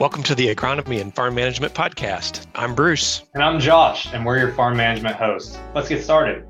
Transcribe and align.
Welcome 0.00 0.24
to 0.24 0.34
the 0.34 0.52
Agronomy 0.52 1.00
and 1.00 1.14
Farm 1.14 1.36
Management 1.36 1.72
Podcast. 1.72 2.44
I'm 2.56 2.74
Bruce. 2.74 3.22
And 3.32 3.44
I'm 3.44 3.60
Josh, 3.60 4.12
and 4.12 4.26
we're 4.26 4.38
your 4.38 4.50
farm 4.50 4.76
management 4.76 5.14
hosts. 5.14 5.56
Let's 5.72 5.88
get 5.88 6.02
started. 6.02 6.44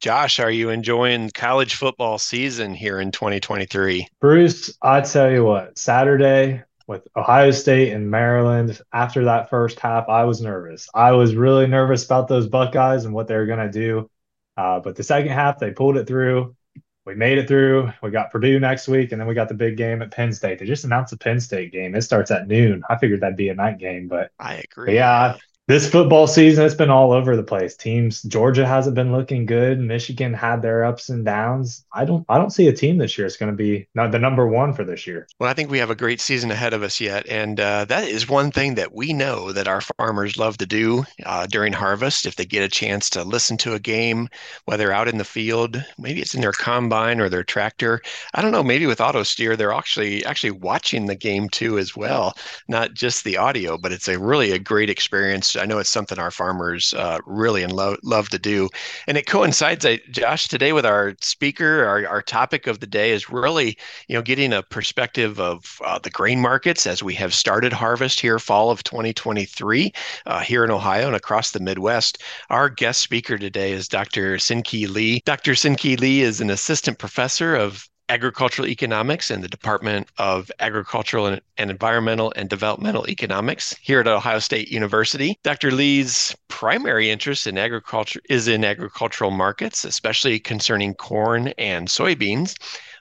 Josh, 0.00 0.40
are 0.40 0.50
you 0.50 0.70
enjoying 0.70 1.30
college 1.34 1.74
football 1.74 2.16
season 2.16 2.72
here 2.72 3.00
in 3.00 3.12
2023? 3.12 4.08
Bruce, 4.18 4.78
I 4.80 5.02
tell 5.02 5.30
you 5.30 5.44
what, 5.44 5.76
Saturday 5.76 6.62
with 6.86 7.06
Ohio 7.16 7.50
State 7.50 7.92
and 7.92 8.10
Maryland, 8.10 8.80
after 8.94 9.26
that 9.26 9.50
first 9.50 9.78
half, 9.78 10.08
I 10.08 10.24
was 10.24 10.40
nervous. 10.40 10.88
I 10.94 11.12
was 11.12 11.34
really 11.34 11.66
nervous 11.66 12.06
about 12.06 12.28
those 12.28 12.48
Buckeyes 12.48 13.04
and 13.04 13.12
what 13.12 13.28
they 13.28 13.36
were 13.36 13.46
going 13.46 13.70
to 13.70 13.70
do. 13.70 14.10
Uh, 14.56 14.80
but 14.80 14.96
the 14.96 15.04
second 15.04 15.32
half, 15.32 15.58
they 15.58 15.70
pulled 15.70 15.98
it 15.98 16.06
through 16.06 16.56
we 17.04 17.14
made 17.14 17.38
it 17.38 17.48
through. 17.48 17.92
We 18.02 18.10
got 18.10 18.30
Purdue 18.30 18.60
next 18.60 18.86
week, 18.88 19.12
and 19.12 19.20
then 19.20 19.26
we 19.26 19.34
got 19.34 19.48
the 19.48 19.54
big 19.54 19.76
game 19.76 20.02
at 20.02 20.10
Penn 20.10 20.32
State. 20.32 20.58
They 20.58 20.66
just 20.66 20.84
announced 20.84 21.10
the 21.10 21.16
Penn 21.16 21.40
State 21.40 21.72
game. 21.72 21.94
It 21.94 22.02
starts 22.02 22.30
at 22.30 22.46
noon. 22.46 22.82
I 22.88 22.96
figured 22.96 23.20
that'd 23.20 23.36
be 23.36 23.48
a 23.48 23.54
night 23.54 23.78
game, 23.78 24.08
but 24.08 24.30
I 24.38 24.56
agree. 24.56 24.94
yeah, 24.94 25.36
this 25.72 25.88
football 25.88 26.26
season 26.26 26.66
it's 26.66 26.74
been 26.74 26.90
all 26.90 27.12
over 27.12 27.34
the 27.34 27.42
place. 27.42 27.74
Teams 27.74 28.20
georgia 28.24 28.66
hasn't 28.66 28.94
been 28.94 29.10
looking 29.10 29.46
good. 29.46 29.80
Michigan 29.80 30.34
had 30.34 30.60
their 30.60 30.84
ups 30.84 31.08
and 31.08 31.24
downs. 31.24 31.86
I 31.94 32.04
don't 32.04 32.26
i 32.28 32.36
don't 32.36 32.50
see 32.50 32.68
a 32.68 32.74
team 32.74 32.98
this 32.98 33.16
year 33.16 33.26
it's 33.26 33.38
going 33.38 33.50
to 33.50 33.56
be 33.56 33.88
not 33.94 34.12
the 34.12 34.18
number 34.18 34.46
one 34.46 34.74
for 34.74 34.84
this 34.84 35.06
year. 35.06 35.26
Well 35.40 35.48
i 35.48 35.54
think 35.54 35.70
we 35.70 35.78
have 35.78 35.88
a 35.88 35.94
great 35.94 36.20
season 36.20 36.50
ahead 36.50 36.74
of 36.74 36.82
us 36.82 37.00
yet 37.00 37.26
and 37.26 37.58
uh, 37.58 37.86
that 37.86 38.06
is 38.06 38.28
one 38.28 38.50
thing 38.50 38.74
that 38.74 38.94
we 38.94 39.14
know 39.14 39.50
that 39.52 39.66
our 39.66 39.80
farmers 39.80 40.36
love 40.36 40.58
to 40.58 40.66
do 40.66 41.04
uh, 41.24 41.46
during 41.46 41.72
harvest. 41.72 42.26
If 42.26 42.36
they 42.36 42.44
get 42.44 42.62
a 42.62 42.68
chance 42.68 43.08
to 43.10 43.24
listen 43.24 43.56
to 43.58 43.72
a 43.72 43.80
game 43.80 44.28
whether 44.66 44.92
out 44.92 45.08
in 45.08 45.16
the 45.16 45.24
field 45.24 45.82
maybe 45.96 46.20
it's 46.20 46.34
in 46.34 46.42
their 46.42 46.52
combine 46.52 47.18
or 47.18 47.30
their 47.30 47.44
tractor. 47.44 48.02
I 48.34 48.42
don't 48.42 48.52
know 48.52 48.62
maybe 48.62 48.84
with 48.84 49.00
auto 49.00 49.22
steer 49.22 49.56
they're 49.56 49.72
actually 49.72 50.22
actually 50.26 50.50
watching 50.50 51.06
the 51.06 51.16
game 51.16 51.48
too 51.48 51.78
as 51.78 51.96
well 51.96 52.34
not 52.68 52.92
just 52.92 53.24
the 53.24 53.38
audio 53.38 53.78
but 53.78 53.90
it's 53.90 54.08
a 54.08 54.18
really 54.18 54.52
a 54.52 54.58
great 54.58 54.90
experience 54.90 55.56
I 55.62 55.66
know 55.66 55.78
it's 55.78 55.88
something 55.88 56.18
our 56.18 56.32
farmers 56.32 56.92
uh, 56.94 57.20
really 57.24 57.62
and 57.62 57.72
lo- 57.72 57.96
love 58.02 58.28
to 58.30 58.38
do. 58.38 58.68
And 59.06 59.16
it 59.16 59.26
coincides, 59.26 59.86
Josh, 60.10 60.48
today 60.48 60.72
with 60.72 60.84
our 60.84 61.14
speaker. 61.20 61.84
Our, 61.84 62.04
our 62.08 62.20
topic 62.20 62.66
of 62.66 62.80
the 62.80 62.86
day 62.86 63.12
is 63.12 63.30
really, 63.30 63.78
you 64.08 64.16
know, 64.16 64.22
getting 64.22 64.52
a 64.52 64.64
perspective 64.64 65.38
of 65.38 65.80
uh, 65.84 66.00
the 66.00 66.10
grain 66.10 66.40
markets 66.40 66.84
as 66.84 67.00
we 67.00 67.14
have 67.14 67.32
started 67.32 67.72
harvest 67.72 68.18
here, 68.18 68.40
fall 68.40 68.70
of 68.70 68.82
2023, 68.82 69.92
uh, 70.26 70.40
here 70.40 70.64
in 70.64 70.72
Ohio 70.72 71.06
and 71.06 71.14
across 71.14 71.52
the 71.52 71.60
Midwest. 71.60 72.18
Our 72.50 72.68
guest 72.68 73.00
speaker 73.00 73.38
today 73.38 73.70
is 73.70 73.86
Dr. 73.86 74.38
Seungki 74.38 74.88
Lee. 74.88 75.22
Dr. 75.24 75.52
Seungki 75.52 75.98
Lee 75.98 76.22
is 76.22 76.40
an 76.40 76.50
assistant 76.50 76.98
professor 76.98 77.54
of 77.54 77.88
agricultural 78.08 78.68
economics 78.68 79.30
in 79.30 79.40
the 79.40 79.48
Department 79.48 80.08
of 80.18 80.50
Agricultural 80.60 81.26
and, 81.26 81.40
and, 81.56 81.70
Environmental 81.70 82.32
and 82.36 82.48
Developmental 82.48 83.08
Economics 83.08 83.74
here 83.80 84.00
at 84.00 84.06
Ohio 84.06 84.38
State 84.38 84.70
University. 84.70 85.38
Dr. 85.42 85.70
Lee's 85.70 86.34
primary 86.48 87.10
interest 87.10 87.46
in 87.46 87.56
agriculture 87.56 88.20
is 88.28 88.48
in 88.48 88.64
agricultural 88.64 89.30
markets, 89.30 89.84
especially 89.84 90.38
concerning 90.38 90.94
corn 90.94 91.48
and 91.58 91.88
soybeans. 91.88 92.54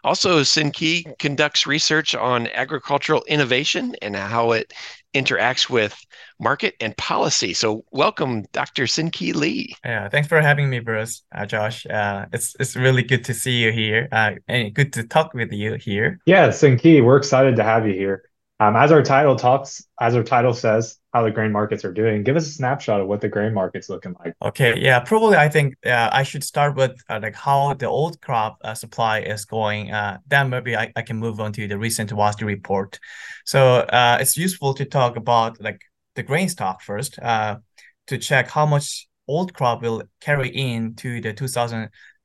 Also, 0.03 0.41
Seungki 0.41 1.17
conducts 1.19 1.67
research 1.67 2.15
on 2.15 2.47
agricultural 2.47 3.23
innovation 3.27 3.95
and 4.01 4.15
how 4.15 4.51
it 4.51 4.73
interacts 5.13 5.69
with 5.69 5.95
market 6.39 6.75
and 6.79 6.95
policy. 6.97 7.53
So, 7.53 7.85
welcome, 7.91 8.43
Dr. 8.51 8.83
Seungki 8.83 9.33
Lee. 9.33 9.75
Yeah, 9.83 10.09
thanks 10.09 10.27
for 10.27 10.41
having 10.41 10.69
me, 10.69 10.79
Bruce. 10.79 11.23
Uh, 11.33 11.45
Josh, 11.45 11.85
uh, 11.85 12.25
it's 12.33 12.55
it's 12.59 12.75
really 12.75 13.03
good 13.03 13.25
to 13.25 13.33
see 13.33 13.63
you 13.63 13.71
here, 13.71 14.07
uh, 14.11 14.31
and 14.47 14.73
good 14.73 14.93
to 14.93 15.03
talk 15.03 15.33
with 15.33 15.51
you 15.51 15.75
here. 15.75 16.19
Yeah, 16.25 16.49
Seungki, 16.49 17.03
we're 17.03 17.17
excited 17.17 17.55
to 17.57 17.63
have 17.63 17.87
you 17.87 17.93
here. 17.93 18.23
Um, 18.61 18.75
as 18.75 18.91
our 18.91 19.01
title 19.01 19.35
talks, 19.35 19.83
as 19.99 20.15
our 20.15 20.21
title 20.21 20.53
says, 20.53 20.99
how 21.13 21.23
the 21.23 21.31
grain 21.31 21.51
markets 21.51 21.83
are 21.83 21.91
doing. 21.91 22.23
Give 22.23 22.35
us 22.35 22.45
a 22.45 22.51
snapshot 22.51 23.01
of 23.01 23.07
what 23.07 23.19
the 23.19 23.27
grain 23.27 23.55
market's 23.55 23.89
looking 23.89 24.13
like. 24.23 24.35
Okay, 24.39 24.79
yeah, 24.79 24.99
probably 24.99 25.35
I 25.35 25.49
think 25.49 25.75
uh, 25.83 26.09
I 26.11 26.21
should 26.21 26.43
start 26.43 26.75
with 26.75 26.91
uh, 27.09 27.19
like 27.23 27.33
how 27.33 27.73
the 27.73 27.87
old 27.87 28.21
crop 28.21 28.59
uh, 28.63 28.75
supply 28.75 29.21
is 29.21 29.45
going. 29.45 29.91
Uh, 29.91 30.19
then 30.27 30.51
maybe 30.51 30.77
I, 30.77 30.93
I 30.95 31.01
can 31.01 31.17
move 31.17 31.39
on 31.39 31.51
to 31.53 31.67
the 31.67 31.75
recent 31.75 32.11
WASDE 32.11 32.45
report. 32.45 32.99
So 33.45 33.77
uh, 33.77 34.19
it's 34.21 34.37
useful 34.37 34.75
to 34.75 34.85
talk 34.85 35.15
about 35.15 35.59
like 35.59 35.81
the 36.13 36.21
grain 36.21 36.47
stock 36.47 36.83
first 36.83 37.17
uh, 37.17 37.57
to 38.05 38.19
check 38.19 38.51
how 38.51 38.67
much 38.67 39.07
old 39.27 39.55
crop 39.55 39.81
will 39.81 40.03
carry 40.19 40.49
into 40.49 41.19
the 41.19 41.33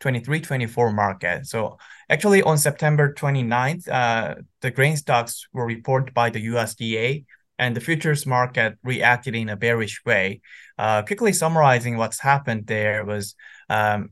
2023-24 0.01 0.95
market. 0.95 1.47
So 1.47 1.79
Actually, 2.09 2.43
on 2.43 2.57
September 2.57 3.13
29th, 3.13 3.89
uh, 3.89 4.37
the 4.61 4.71
grain 4.71 4.97
stocks 4.97 5.49
were 5.53 5.67
reported 5.67 6.15
by 6.15 6.31
the 6.31 6.47
USDA, 6.47 7.25
and 7.59 7.75
the 7.75 7.81
futures 7.81 8.27
market 8.27 8.79
reacted 8.85 9.35
in 9.35 9.49
a 9.49 9.57
bearish 9.57 10.05
way. 10.05 10.41
Uh, 10.79 11.03
quickly 11.03 11.33
summarizing 11.33 11.97
what's 11.97 12.21
happened 12.21 12.67
there 12.67 13.05
was 13.05 13.35
um, 13.69 14.11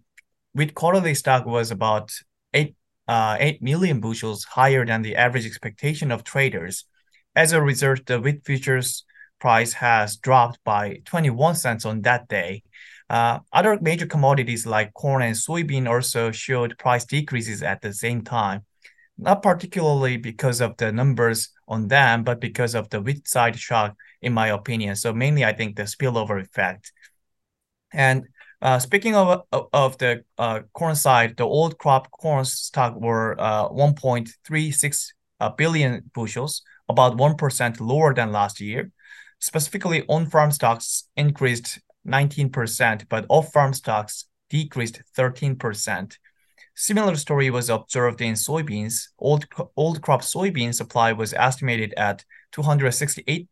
wheat 0.55 0.75
quarterly 0.75 1.15
stock 1.15 1.47
was 1.47 1.71
about 1.71 2.11
eight 2.53 2.75
uh, 3.07 3.37
8 3.39 3.63
million 3.63 4.01
bushels 4.01 4.45
higher 4.45 4.85
than 4.85 5.03
the 5.03 5.15
average 5.15 5.47
expectation 5.47 6.11
of 6.11 6.25
traders. 6.25 6.87
As 7.37 7.53
a 7.53 7.63
result, 7.63 8.07
the 8.07 8.19
wheat 8.19 8.45
futures 8.45 9.05
price 9.39 9.75
has 9.75 10.17
dropped 10.17 10.59
by 10.65 11.03
21 11.05 11.55
cents 11.55 11.85
on 11.85 12.01
that 12.03 12.27
day. 12.29 12.63
Uh, 13.11 13.39
other 13.53 13.79
major 13.81 14.07
commodities 14.07 14.67
like 14.67 14.95
corn 14.95 15.23
and 15.23 15.37
soybean 15.37 15.89
also 15.89 16.31
showed 16.31 16.79
price 16.79 17.05
decreases 17.05 17.63
at 17.63 17.83
the 17.83 17.93
same 17.93 18.23
time, 18.23 18.65
not 19.19 19.43
particularly 19.43 20.17
because 20.17 20.61
of 20.61 20.77
the 20.79 20.91
numbers 20.91 21.51
on 21.69 21.89
them, 21.89 22.25
but 22.25 22.41
because 22.41 22.75
of 22.75 22.89
the 22.91 23.01
wheat 23.01 23.29
side 23.29 23.59
shock, 23.59 23.95
in 24.23 24.33
my 24.33 24.49
opinion. 24.49 24.97
So 24.97 25.13
mainly, 25.13 25.45
I 25.45 25.53
think 25.53 25.77
the 25.77 25.83
spillover 25.83 26.41
effect. 26.41 26.93
And 27.93 28.25
uh, 28.63 28.79
speaking 28.79 29.15
of 29.15 29.43
of 29.53 29.99
the 29.99 30.25
uh, 30.39 30.61
corn 30.73 30.97
side, 30.97 31.37
the 31.37 31.45
old 31.45 31.79
crop 31.79 32.11
corn 32.11 32.45
stock 32.47 32.99
were 32.99 33.39
uh, 33.39 33.69
1.36 33.69 35.13
uh, 35.41 35.51
bushels, 36.15 36.63
about 36.89 37.17
one 37.17 37.37
percent 37.37 37.81
lower 37.81 38.15
than 38.15 38.33
last 38.33 38.61
year. 38.61 38.91
Specifically, 39.39 40.05
on-farm 40.09 40.51
stocks 40.51 41.07
increased 41.17 41.79
19%, 42.07 43.09
but 43.09 43.27
off-farm 43.29 43.73
stocks 43.73 44.27
decreased 44.51 45.03
13%. 45.17 46.19
Similar 46.77 47.17
story 47.17 47.51
was 47.51 47.71
observed 47.71 48.21
in 48.21 48.35
soybeans. 48.35 49.09
Old, 49.19 49.47
old 49.77 50.03
crop 50.03 50.23
soybean 50.23 50.75
supply 50.75 51.13
was 51.13 51.33
estimated 51.33 51.95
at 51.97 52.25
268 52.53 53.49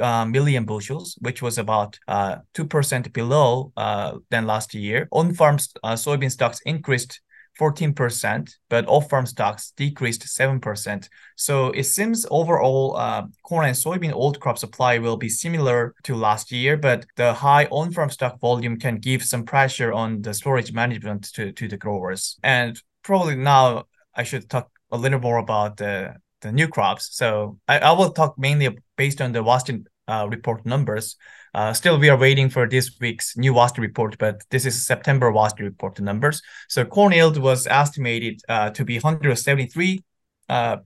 uh, 0.00 0.24
million 0.24 0.64
bushels, 0.64 1.16
which 1.20 1.42
was 1.42 1.58
about 1.58 1.98
uh, 2.08 2.36
2% 2.54 3.12
below 3.12 3.72
uh, 3.76 4.18
than 4.30 4.46
last 4.46 4.74
year. 4.74 5.08
On-farm 5.12 5.58
uh, 5.82 5.92
soybean 5.94 6.30
stocks 6.30 6.60
increased 6.64 7.20
14%, 7.58 8.56
but 8.68 8.86
off-farm 8.88 9.26
stocks 9.26 9.72
decreased 9.76 10.22
7%. 10.22 11.08
So 11.36 11.70
it 11.70 11.84
seems 11.84 12.26
overall 12.30 12.96
uh, 12.96 13.26
corn 13.42 13.66
and 13.66 13.76
soybean 13.76 14.12
old 14.12 14.40
crop 14.40 14.58
supply 14.58 14.98
will 14.98 15.16
be 15.16 15.28
similar 15.28 15.94
to 16.04 16.14
last 16.14 16.52
year, 16.52 16.76
but 16.76 17.06
the 17.16 17.32
high 17.32 17.66
on-farm 17.66 18.10
stock 18.10 18.40
volume 18.40 18.78
can 18.78 18.96
give 18.96 19.22
some 19.22 19.44
pressure 19.44 19.92
on 19.92 20.22
the 20.22 20.34
storage 20.34 20.72
management 20.72 21.32
to, 21.34 21.52
to 21.52 21.68
the 21.68 21.76
growers. 21.76 22.38
And 22.42 22.80
probably 23.02 23.36
now 23.36 23.84
I 24.14 24.24
should 24.24 24.48
talk 24.48 24.70
a 24.90 24.96
little 24.96 25.20
more 25.20 25.38
about 25.38 25.76
the, 25.76 26.16
the 26.40 26.52
new 26.52 26.68
crops. 26.68 27.16
So 27.16 27.58
I, 27.68 27.78
I 27.78 27.92
will 27.92 28.12
talk 28.12 28.38
mainly 28.38 28.76
based 28.96 29.20
on 29.20 29.32
the 29.32 29.42
WASDE 29.42 29.86
uh, 30.08 30.26
report 30.30 30.64
numbers. 30.66 31.16
Uh, 31.54 31.72
still, 31.72 31.98
we 31.98 32.08
are 32.08 32.16
waiting 32.16 32.48
for 32.48 32.68
this 32.68 32.98
week's 33.00 33.36
new 33.36 33.52
WASDE 33.52 33.78
report, 33.78 34.18
but 34.18 34.42
this 34.50 34.66
is 34.66 34.86
September 34.86 35.30
WASDE 35.30 35.60
report 35.60 36.00
numbers. 36.00 36.42
So 36.68 36.84
corn 36.84 37.12
yield 37.12 37.38
was 37.38 37.66
estimated 37.66 38.40
uh, 38.48 38.70
to 38.70 38.84
be 38.84 38.98
173.8 38.98 40.02
uh, 40.48 40.76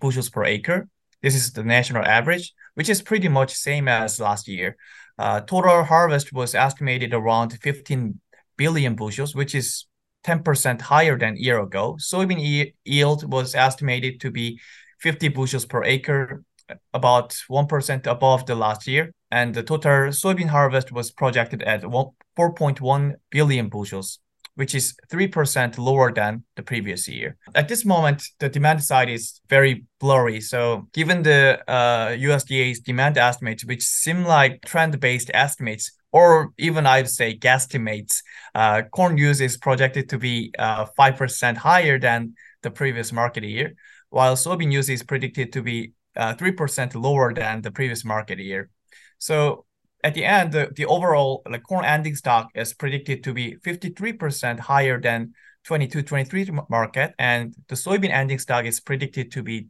bushels 0.00 0.28
per 0.28 0.44
acre. 0.44 0.88
This 1.22 1.34
is 1.34 1.52
the 1.52 1.64
national 1.64 2.04
average, 2.04 2.52
which 2.74 2.88
is 2.88 3.02
pretty 3.02 3.28
much 3.28 3.54
same 3.54 3.88
as 3.88 4.20
last 4.20 4.48
year. 4.48 4.76
Uh, 5.18 5.40
total 5.40 5.84
harvest 5.84 6.32
was 6.32 6.54
estimated 6.54 7.12
around 7.12 7.52
15 7.60 8.20
billion 8.56 8.94
bushels, 8.94 9.34
which 9.34 9.54
is 9.54 9.86
10% 10.24 10.80
higher 10.80 11.18
than 11.18 11.36
year 11.36 11.60
ago. 11.60 11.96
Soybean 11.98 12.72
yield 12.84 13.32
was 13.32 13.54
estimated 13.54 14.20
to 14.20 14.30
be 14.30 14.60
50 15.00 15.28
bushels 15.28 15.64
per 15.64 15.84
acre, 15.84 16.44
about 16.92 17.30
1% 17.50 18.06
above 18.06 18.46
the 18.46 18.54
last 18.54 18.86
year, 18.86 19.12
and 19.30 19.54
the 19.54 19.62
total 19.62 20.10
soybean 20.10 20.48
harvest 20.48 20.92
was 20.92 21.10
projected 21.10 21.62
at 21.62 21.82
4.1 21.82 23.14
billion 23.30 23.68
bushels, 23.68 24.18
which 24.54 24.74
is 24.74 24.94
3% 25.10 25.78
lower 25.78 26.12
than 26.12 26.44
the 26.56 26.62
previous 26.62 27.06
year. 27.08 27.36
At 27.54 27.68
this 27.68 27.84
moment, 27.84 28.22
the 28.38 28.48
demand 28.48 28.82
side 28.82 29.08
is 29.08 29.40
very 29.48 29.84
blurry. 30.00 30.40
So, 30.40 30.88
given 30.92 31.22
the 31.22 31.60
uh, 31.68 32.08
USDA's 32.08 32.80
demand 32.80 33.18
estimates, 33.18 33.64
which 33.64 33.82
seem 33.82 34.24
like 34.24 34.64
trend 34.64 34.98
based 35.00 35.30
estimates, 35.34 35.92
or 36.10 36.52
even 36.58 36.86
I'd 36.86 37.10
say 37.10 37.36
guesstimates, 37.36 38.22
uh, 38.54 38.82
corn 38.90 39.18
use 39.18 39.40
is 39.40 39.56
projected 39.56 40.08
to 40.08 40.18
be 40.18 40.52
uh, 40.58 40.86
5% 40.98 41.56
higher 41.56 41.98
than 41.98 42.34
the 42.62 42.70
previous 42.70 43.12
market 43.12 43.44
year, 43.44 43.74
while 44.10 44.34
soybean 44.34 44.72
use 44.72 44.88
is 44.88 45.02
predicted 45.02 45.52
to 45.52 45.62
be 45.62 45.92
uh, 46.18 46.34
3% 46.34 46.94
lower 46.94 47.32
than 47.32 47.62
the 47.62 47.70
previous 47.70 48.04
market 48.04 48.38
year. 48.38 48.70
So 49.18 49.64
at 50.04 50.14
the 50.14 50.24
end, 50.24 50.52
the, 50.52 50.70
the 50.74 50.86
overall 50.86 51.42
like 51.48 51.62
corn 51.62 51.84
ending 51.84 52.16
stock 52.16 52.50
is 52.54 52.74
predicted 52.74 53.24
to 53.24 53.32
be 53.32 53.56
53% 53.64 54.60
higher 54.60 55.00
than 55.00 55.34
22-23 55.66 56.68
market, 56.68 57.14
and 57.18 57.54
the 57.68 57.74
soybean 57.74 58.10
ending 58.10 58.38
stock 58.38 58.64
is 58.64 58.80
predicted 58.80 59.32
to 59.32 59.42
be 59.42 59.66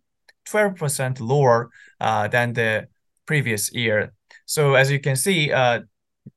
12% 0.49 1.21
lower 1.21 1.71
uh, 2.01 2.29
than 2.29 2.53
the 2.53 2.89
previous 3.27 3.73
year. 3.73 4.13
So 4.47 4.75
as 4.75 4.91
you 4.91 5.01
can 5.01 5.17
see, 5.17 5.53
uh, 5.53 5.81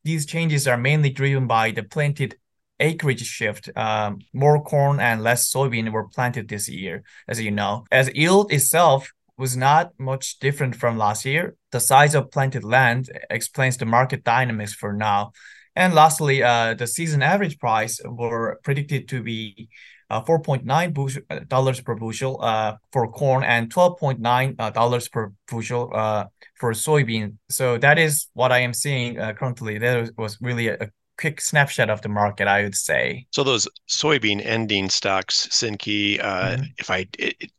these 0.04 0.26
changes 0.26 0.68
are 0.68 0.78
mainly 0.78 1.10
driven 1.10 1.48
by 1.48 1.72
the 1.72 1.84
planted 1.84 2.36
acreage 2.80 3.24
shift. 3.26 3.70
Um, 3.76 4.20
more 4.34 4.64
corn 4.64 5.00
and 5.00 5.22
less 5.22 5.52
soybean 5.52 5.92
were 5.92 6.08
planted 6.08 6.48
this 6.48 6.68
year, 6.68 7.04
as 7.28 7.40
you 7.40 7.52
know. 7.52 7.86
As 7.92 8.10
yield 8.14 8.52
itself 8.52 9.12
was 9.38 9.58
not 9.58 9.92
much 9.98 10.40
different 10.40 10.76
from 10.76 10.98
last 10.98 11.26
year, 11.26 11.56
the 11.72 11.80
size 11.80 12.16
of 12.16 12.32
planted 12.32 12.64
land 12.64 13.10
explains 13.30 13.78
the 13.78 13.86
market 13.86 14.24
dynamics 14.24 14.74
for 14.74 14.94
now. 14.94 15.32
And 15.76 15.94
lastly, 15.94 16.44
uh, 16.44 16.74
the 16.74 16.88
season 16.88 17.22
average 17.22 17.58
price 17.58 18.00
were 18.04 18.60
predicted 18.64 19.08
to 19.10 19.24
be 19.24 19.70
uh, 20.10 20.22
4.9 20.24 21.24
uh, 21.30 21.40
dollars 21.48 21.80
per 21.80 21.96
bushel 21.96 22.38
uh, 22.42 22.76
for 22.92 23.10
corn 23.10 23.44
and 23.46 23.74
12.9 23.74 24.74
dollars 24.74 25.08
per 25.08 25.32
bushel 25.50 25.90
uh, 25.96 26.26
for 26.60 26.74
soybean. 26.74 27.38
So 27.50 27.78
that 27.78 27.98
is 27.98 28.28
what 28.34 28.52
I 28.52 28.60
am 28.60 28.74
seeing 28.74 29.18
uh, 29.18 29.34
currently. 29.34 29.78
That 29.78 30.12
was 30.18 30.38
really 30.42 30.68
a 30.68 30.90
quick 31.22 31.40
snapshot 31.40 31.90
of 31.90 32.02
the 32.02 32.10
market, 32.10 32.48
I 32.48 32.64
would 32.64 32.76
say. 32.76 33.28
So 33.32 33.44
those 33.44 33.68
soybean 33.88 34.44
ending 34.44 34.90
stocks, 34.90 35.48
Seungki, 35.52 36.20
uh, 36.20 36.58
mm-hmm. 36.58 36.64
if 36.80 36.90
I 36.90 37.08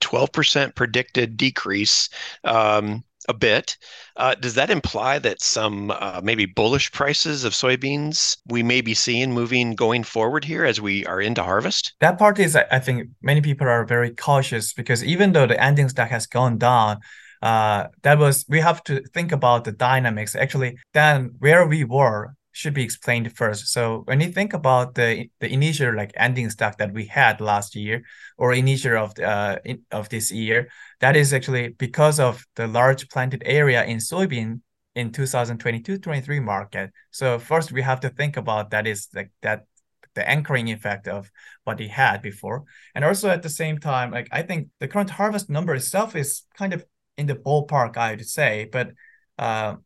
twelve 0.01 0.33
percent 0.33 0.75
predicted 0.75 1.37
decrease. 1.37 2.09
Um, 2.45 3.05
a 3.29 3.35
bit. 3.35 3.77
Uh, 4.17 4.35
does 4.35 4.55
that 4.55 4.69
imply 4.69 5.17
that 5.21 5.41
some 5.41 5.93
uh, 5.93 6.21
maybe 6.25 6.45
bullish 6.45 6.91
prices 6.91 7.45
of 7.45 7.53
soybeans 7.53 8.37
we 8.49 8.65
may 8.65 8.81
be 8.81 8.95
seeing 8.95 9.33
moving 9.33 9.77
going 9.77 10.03
forward 10.03 10.45
here 10.45 10.65
as 10.65 10.81
we 10.81 11.07
are 11.07 11.21
into 11.21 11.41
harvest? 11.41 11.95
That 12.01 12.19
part 12.19 12.41
is, 12.41 12.57
I 12.57 12.81
think, 12.81 13.11
many 13.23 13.41
people 13.41 13.69
are 13.69 13.85
very 13.85 14.11
cautious 14.11 14.73
because 14.73 15.05
even 15.05 15.33
though 15.33 15.47
the 15.47 15.63
ending 15.63 15.89
stock 15.89 16.09
has 16.09 16.27
gone 16.27 16.59
down, 16.59 16.99
uh, 17.43 17.87
that 18.03 18.19
was 18.19 18.45
we 18.49 18.61
have 18.61 18.83
to 18.85 19.03
think 19.15 19.33
about 19.33 19.65
the 19.65 19.73
dynamics. 19.73 20.35
Actually, 20.35 20.79
then 20.93 21.31
where 21.39 21.67
we 21.67 21.85
were 21.85 22.35
should 22.53 22.75
be 22.75 22.83
explained 22.83 23.35
first. 23.37 23.69
So 23.69 24.03
when 24.05 24.21
you 24.21 24.29
think 24.29 24.53
about 24.53 24.95
the 24.95 25.29
the 25.41 25.53
initial 25.53 25.95
like 25.95 26.13
ending 26.17 26.51
stock 26.51 26.79
that 26.79 26.93
we 26.93 27.07
had 27.07 27.41
last 27.41 27.75
year 27.75 28.05
or 28.37 28.53
initial 28.53 28.97
of 28.97 29.15
the, 29.15 29.29
uh, 29.29 29.57
of 29.91 30.09
this 30.09 30.31
year, 30.31 30.69
that 31.01 31.17
is 31.17 31.33
actually 31.33 31.69
because 31.69 32.21
of 32.21 32.45
the 32.57 32.67
large 32.67 33.09
planted 33.09 33.43
area 33.47 33.85
in 33.85 33.99
soybean 33.99 34.61
in 34.95 35.11
2022-23 35.11 36.43
market. 36.43 36.91
So 37.11 37.39
first 37.39 37.73
we 37.73 37.83
have 37.83 38.01
to 38.01 38.11
think 38.11 38.37
about 38.37 38.71
that 38.71 38.87
is 38.87 39.09
like 39.15 39.33
that 39.41 39.65
the 40.15 40.29
anchoring 40.29 40.69
effect 40.69 41.09
of 41.09 41.31
what 41.65 41.79
he 41.79 41.89
had 41.89 42.21
before. 42.21 42.65
And 42.95 43.05
also 43.05 43.31
at 43.31 43.43
the 43.43 43.49
same 43.49 43.79
time, 43.79 44.11
like 44.11 44.29
I 44.31 44.43
think 44.43 44.69
the 44.79 44.89
current 44.89 45.11
harvest 45.11 45.49
number 45.49 45.75
itself 45.75 46.15
is 46.15 46.43
kind 46.57 46.75
of 46.75 46.85
in 47.17 47.27
the 47.27 47.35
ballpark, 47.35 47.97
I 47.97 48.11
would 48.11 48.29
say, 48.29 48.69
but 48.71 48.91
uh, 49.39 49.77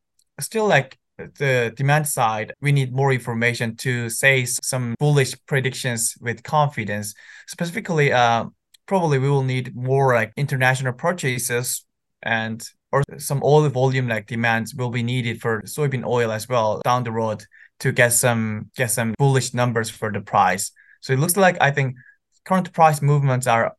still 0.41 0.67
like 0.67 0.99
the 1.19 1.73
demand 1.77 2.07
side, 2.09 2.53
we 2.61 2.73
need 2.73 2.93
more 2.93 3.13
information 3.13 3.77
to 3.77 4.09
say 4.11 4.45
some 4.45 4.95
bullish 4.99 5.35
predictions 5.47 6.15
with 6.21 6.43
confidence. 6.43 7.15
Specifically, 7.47 8.13
uh, 8.13 8.47
probably 8.87 9.19
we 9.19 9.29
will 9.29 9.43
need 9.43 9.75
more 9.75 10.15
like 10.15 10.33
international 10.37 10.93
purchases 10.93 11.85
and 12.23 12.69
or 12.93 13.03
some 13.19 13.43
oil 13.45 13.69
volume 13.69 14.09
like 14.09 14.27
demands 14.27 14.75
will 14.75 14.91
be 14.91 15.03
needed 15.03 15.41
for 15.41 15.63
soybean 15.63 16.07
oil 16.07 16.31
as 16.31 16.49
well 16.49 16.81
down 16.85 17.05
the 17.05 17.13
road 17.13 17.45
to 17.81 17.93
get 17.93 18.13
some 18.13 18.71
get 18.77 18.91
some 18.91 19.15
bullish 19.19 19.53
numbers 19.55 19.91
for 19.91 20.13
the 20.13 20.21
price. 20.21 20.71
So 21.01 21.13
it 21.13 21.19
looks 21.19 21.37
like 21.37 21.57
I 21.61 21.71
think 21.71 21.97
current 22.45 22.73
price 22.73 23.03
movements 23.03 23.47
are 23.47 23.77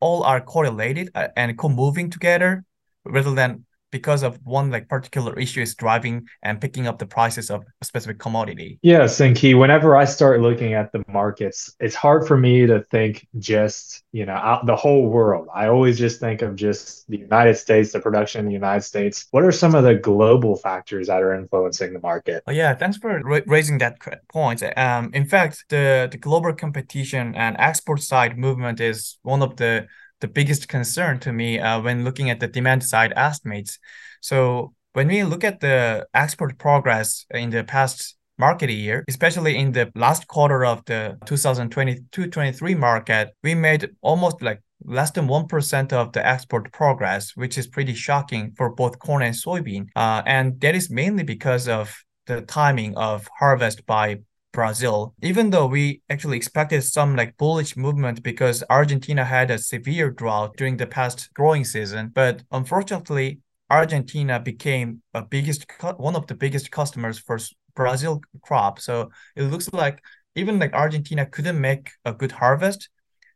all 0.00 0.22
are 0.22 0.40
correlated 0.40 1.10
uh, 1.14 1.28
and 1.36 1.56
co-moving 1.58 2.10
together 2.10 2.64
rather 3.04 3.34
than 3.34 3.64
because 3.94 4.24
of 4.24 4.40
one 4.42 4.72
like 4.72 4.88
particular 4.88 5.38
issue 5.38 5.62
is 5.62 5.76
driving 5.76 6.26
and 6.42 6.60
picking 6.60 6.88
up 6.88 6.98
the 6.98 7.06
prices 7.06 7.48
of 7.48 7.62
a 7.80 7.84
specific 7.84 8.18
commodity. 8.18 8.76
Yeah, 8.82 9.04
Seungki, 9.04 9.56
whenever 9.56 9.94
I 9.94 10.04
start 10.04 10.40
looking 10.40 10.74
at 10.74 10.90
the 10.90 11.04
markets, 11.06 11.76
it's 11.78 11.94
hard 11.94 12.26
for 12.26 12.36
me 12.36 12.66
to 12.66 12.82
think 12.90 13.24
just, 13.38 14.02
you 14.10 14.26
know, 14.26 14.34
out 14.34 14.66
the 14.66 14.74
whole 14.74 15.06
world. 15.06 15.46
I 15.54 15.68
always 15.68 15.96
just 15.96 16.18
think 16.18 16.42
of 16.42 16.56
just 16.56 17.08
the 17.08 17.18
United 17.18 17.54
States, 17.54 17.92
the 17.92 18.00
production 18.00 18.40
in 18.40 18.46
the 18.46 18.52
United 18.52 18.82
States. 18.82 19.28
What 19.30 19.44
are 19.44 19.52
some 19.52 19.76
of 19.76 19.84
the 19.84 19.94
global 19.94 20.56
factors 20.56 21.06
that 21.06 21.22
are 21.22 21.32
influencing 21.32 21.92
the 21.92 22.00
market? 22.00 22.42
Oh, 22.48 22.52
yeah, 22.52 22.74
thanks 22.74 22.96
for 22.96 23.20
ra- 23.20 23.46
raising 23.46 23.78
that 23.78 23.94
point. 24.28 24.60
Um, 24.76 25.12
in 25.14 25.24
fact, 25.24 25.66
the, 25.68 26.08
the 26.10 26.18
global 26.18 26.52
competition 26.52 27.36
and 27.36 27.54
export 27.60 28.02
side 28.02 28.36
movement 28.36 28.80
is 28.80 29.18
one 29.22 29.40
of 29.40 29.54
the 29.54 29.86
the 30.24 30.28
biggest 30.28 30.68
concern 30.68 31.18
to 31.18 31.30
me 31.34 31.60
uh, 31.60 31.78
when 31.82 32.02
looking 32.02 32.30
at 32.30 32.40
the 32.40 32.48
demand 32.48 32.82
side 32.82 33.12
estimates. 33.14 33.78
So 34.22 34.72
when 34.94 35.08
we 35.08 35.22
look 35.22 35.44
at 35.44 35.60
the 35.60 36.06
export 36.14 36.56
progress 36.56 37.26
in 37.30 37.50
the 37.50 37.62
past 37.62 38.16
market 38.38 38.70
year, 38.70 39.04
especially 39.06 39.54
in 39.58 39.72
the 39.72 39.92
last 39.94 40.26
quarter 40.26 40.64
of 40.64 40.82
the 40.86 41.18
2022-23 41.26 42.78
market, 42.78 43.34
we 43.42 43.54
made 43.54 43.90
almost 44.00 44.40
like 44.40 44.60
less 44.82 45.10
than 45.10 45.28
1% 45.28 45.92
of 45.92 46.12
the 46.12 46.26
export 46.26 46.72
progress, 46.72 47.36
which 47.36 47.58
is 47.58 47.66
pretty 47.66 47.92
shocking 47.92 48.52
for 48.56 48.70
both 48.70 48.98
corn 48.98 49.22
and 49.22 49.34
soybean. 49.34 49.88
Uh, 49.94 50.22
and 50.24 50.58
that 50.62 50.74
is 50.74 50.88
mainly 50.88 51.22
because 51.22 51.68
of 51.68 52.02
the 52.26 52.40
timing 52.40 52.96
of 52.96 53.28
harvest 53.38 53.84
by 53.84 54.20
Brazil, 54.54 55.14
even 55.20 55.50
though 55.50 55.66
we 55.66 56.00
actually 56.08 56.38
expected 56.38 56.82
some 56.82 57.16
like 57.16 57.36
bullish 57.36 57.76
movement 57.76 58.22
because 58.22 58.64
Argentina 58.70 59.24
had 59.24 59.50
a 59.50 59.58
severe 59.58 60.10
drought 60.10 60.56
during 60.56 60.78
the 60.78 60.86
past 60.86 61.28
growing 61.34 61.64
season. 61.64 62.10
But 62.14 62.42
unfortunately, 62.52 63.40
Argentina 63.68 64.38
became 64.40 65.02
a 65.12 65.22
biggest 65.22 65.66
one 65.96 66.16
of 66.16 66.26
the 66.28 66.34
biggest 66.34 66.70
customers 66.70 67.18
for 67.18 67.38
Brazil 67.74 68.20
crop. 68.42 68.78
So 68.78 69.10
it 69.36 69.42
looks 69.42 69.70
like 69.72 70.00
even 70.36 70.58
like 70.58 70.72
Argentina 70.72 71.26
couldn't 71.26 71.60
make 71.60 71.90
a 72.04 72.14
good 72.14 72.32
harvest. 72.32 72.88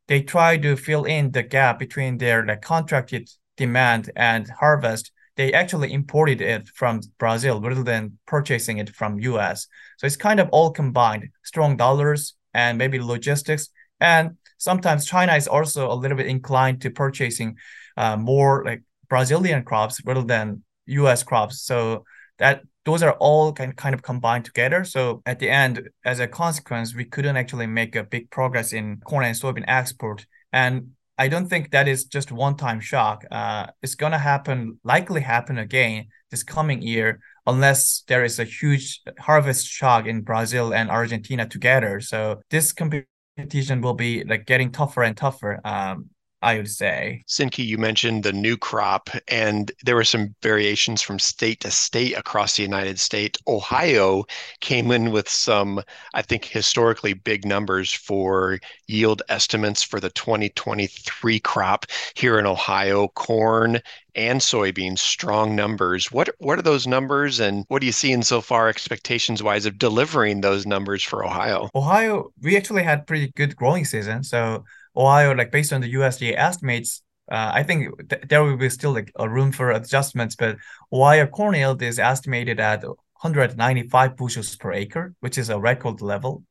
They 0.07 0.23
tried 0.23 0.63
to 0.63 0.77
fill 0.77 1.05
in 1.05 1.33
the 1.33 1.43
gap 1.43 1.79
between 1.79 2.19
their 2.19 2.47
like 2.47 2.63
contracted 2.63 3.29
demand 3.57 4.11
and 4.17 4.49
harvest 4.49 5.13
they 5.39 5.53
actually 5.53 5.93
imported 5.93 6.41
it 6.41 6.69
from 6.69 7.01
Brazil 7.17 7.61
rather 7.61 7.85
than 7.85 8.19
purchasing 8.27 8.79
it 8.79 8.91
from 8.91 9.21
US. 9.21 9.69
So 9.97 10.07
it's 10.07 10.17
kind 10.17 10.41
of 10.41 10.49
all 10.51 10.73
combined, 10.73 11.29
strong 11.45 11.77
dollars 11.77 12.35
and 12.53 12.77
maybe 12.77 12.99
logistics. 12.99 13.69
And 14.01 14.37
sometimes 14.59 15.07
China 15.07 15.37
is 15.37 15.47
also 15.47 15.93
a 15.93 15.95
little 15.95 16.17
bit 16.17 16.27
inclined 16.27 16.83
to 16.83 16.91
purchasing 16.91 17.57
uh, 17.97 18.17
more 18.17 18.65
like 18.65 18.83
Brazilian 19.09 19.63
crops 19.63 20.01
rather 20.05 20.25
than 20.25 20.65
US 20.87 21.23
crops. 21.23 21.63
So 21.63 22.05
that 22.39 22.63
those 22.85 23.05
are 23.05 23.13
all 23.21 23.53
kind 23.53 23.77
kind 23.77 23.95
of 23.95 24.03
combined 24.03 24.45
together. 24.45 24.83
So 24.83 25.23
at 25.25 25.39
the 25.39 25.51
end, 25.51 25.89
as 26.05 26.19
a 26.19 26.27
consequence, 26.27 26.97
we 26.97 27.05
couldn't 27.05 27.37
actually 27.37 27.69
make 27.69 27.95
a 27.95 28.03
big 28.03 28.29
progress 28.31 28.73
in 28.73 28.97
corn 29.05 29.25
and 29.25 29.37
soybean 29.37 29.65
export. 29.69 30.27
And 30.53 30.95
I 31.19 31.29
don't 31.29 31.49
think 31.49 31.73
that 31.73 31.89
is 31.89 32.05
just 32.05 32.31
one 32.31 32.57
time 32.57 32.81
shock. 32.81 33.25
Uh, 33.31 33.67
it's 33.83 33.97
gonna 33.97 34.19
happen, 34.19 34.79
likely 34.85 35.21
happen 35.21 35.59
again 35.59 36.07
this 36.31 36.45
coming 36.45 36.81
year, 36.81 37.21
unless 37.47 38.05
there 38.07 38.25
is 38.25 38.39
a 38.39 38.45
huge 38.45 39.01
harvest 39.19 39.67
shock 39.67 40.07
in 40.07 40.23
Brazil 40.23 40.73
and 40.73 40.91
Argentina 40.91 41.49
together. 41.49 42.01
So 42.01 42.41
this 42.51 42.73
competition 42.73 43.81
will 43.81 43.95
be 43.95 44.25
like 44.25 44.47
getting 44.47 44.71
tougher 44.71 45.03
and 45.03 45.17
tougher. 45.17 45.61
Um, 45.65 46.11
I 46.41 46.57
would 46.57 46.69
say. 46.71 47.25
Seungki, 47.27 47.67
you 47.67 47.79
mentioned 47.79 48.23
the 48.23 48.33
new 48.33 48.57
crop, 48.57 49.11
and 49.27 49.73
there 49.85 49.97
were 49.97 50.05
some 50.05 50.35
variations 50.41 51.03
from 51.03 51.19
state 51.19 51.61
to 51.61 51.71
state 51.71 52.17
across 52.17 52.57
the 52.57 52.63
United 52.63 53.01
States. 53.01 53.41
Ohio 53.49 54.25
came 54.61 54.93
in 54.93 55.11
with 55.11 55.29
some, 55.29 55.83
I 56.15 56.23
think, 56.23 56.45
historically 56.45 57.13
big 57.13 57.45
numbers 57.45 57.93
for 57.93 58.61
yield 58.87 59.23
estimates 59.29 59.83
for 59.83 59.99
the 59.99 60.11
2023 60.11 61.41
crop 61.41 61.87
here 62.15 62.39
in 62.39 62.47
Ohio. 62.47 63.09
Corn 63.09 63.81
and 64.15 64.41
soybeans, 64.41 64.99
strong 64.99 65.57
numbers. 65.57 66.11
What 66.13 66.29
what 66.39 66.59
are 66.59 66.63
those 66.63 66.87
numbers, 66.87 67.41
and 67.41 67.65
what 67.69 67.83
are 67.83 67.87
you 67.87 67.93
seeing 67.93 68.23
so 68.23 68.41
far, 68.41 68.69
expectations 68.69 69.43
wise, 69.43 69.67
of 69.67 69.79
delivering 69.79 70.41
those 70.41 70.67
numbers 70.67 71.03
for 71.03 71.25
Ohio? 71.25 71.69
Ohio, 71.75 72.33
we 72.43 72.57
actually 72.57 72.83
had 72.83 73.07
pretty 73.07 73.33
good 73.37 73.57
growing 73.57 73.85
season, 73.85 74.23
so 74.23 74.65
Ohio, 74.99 75.35
like 75.35 75.53
based 75.53 75.73
on 75.73 75.81
the 75.81 75.95
USDA 75.95 76.37
estimates, 76.37 77.03
uh, 77.31 77.53
I 77.55 77.63
think 77.63 78.09
th- 78.09 78.23
there 78.29 78.43
will 78.43 78.57
be 78.57 78.69
still 78.69 78.93
like 78.93 79.13
a 79.17 79.29
room 79.29 79.53
for 79.53 79.71
adjustments, 79.71 80.35
but 80.35 80.57
Ohio 80.93 81.27
corn 81.27 81.55
yield 81.55 81.81
is 81.83 81.99
estimated 81.99 82.59
at 82.59 82.83
195 82.83 84.17
bushels 84.17 84.57
per 84.57 84.73
acre, 84.73 85.15
which 85.21 85.39
is 85.39 85.51
a 85.51 85.59
record 85.59 86.01
level, 86.01 86.43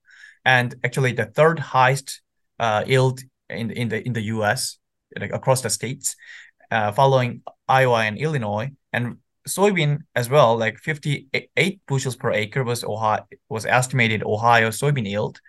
and 0.46 0.76
actually 0.84 1.12
the 1.12 1.26
third 1.26 1.60
highest 1.60 2.22
uh, 2.60 2.84
yield 2.88 3.22
in 3.50 3.72
in 3.72 3.90
the 3.90 4.06
in 4.06 4.14
the 4.14 4.22
U.S. 4.36 4.78
like 5.20 5.34
across 5.34 5.62
the 5.62 5.70
states, 5.70 6.16
uh, 6.72 6.92
following 6.92 7.42
Iowa 7.68 8.02
and 8.04 8.18
Illinois, 8.18 8.72
and 8.94 9.18
soybean 9.48 10.00
as 10.16 10.30
well, 10.30 10.58
like 10.58 10.78
58 10.78 11.82
bushels 11.88 12.16
per 12.16 12.32
acre 12.32 12.64
was 12.64 12.84
Ohio 12.84 13.26
was 13.50 13.66
estimated 13.66 14.24
Ohio 14.24 14.70
soybean 14.70 15.08
yield, 15.08 15.40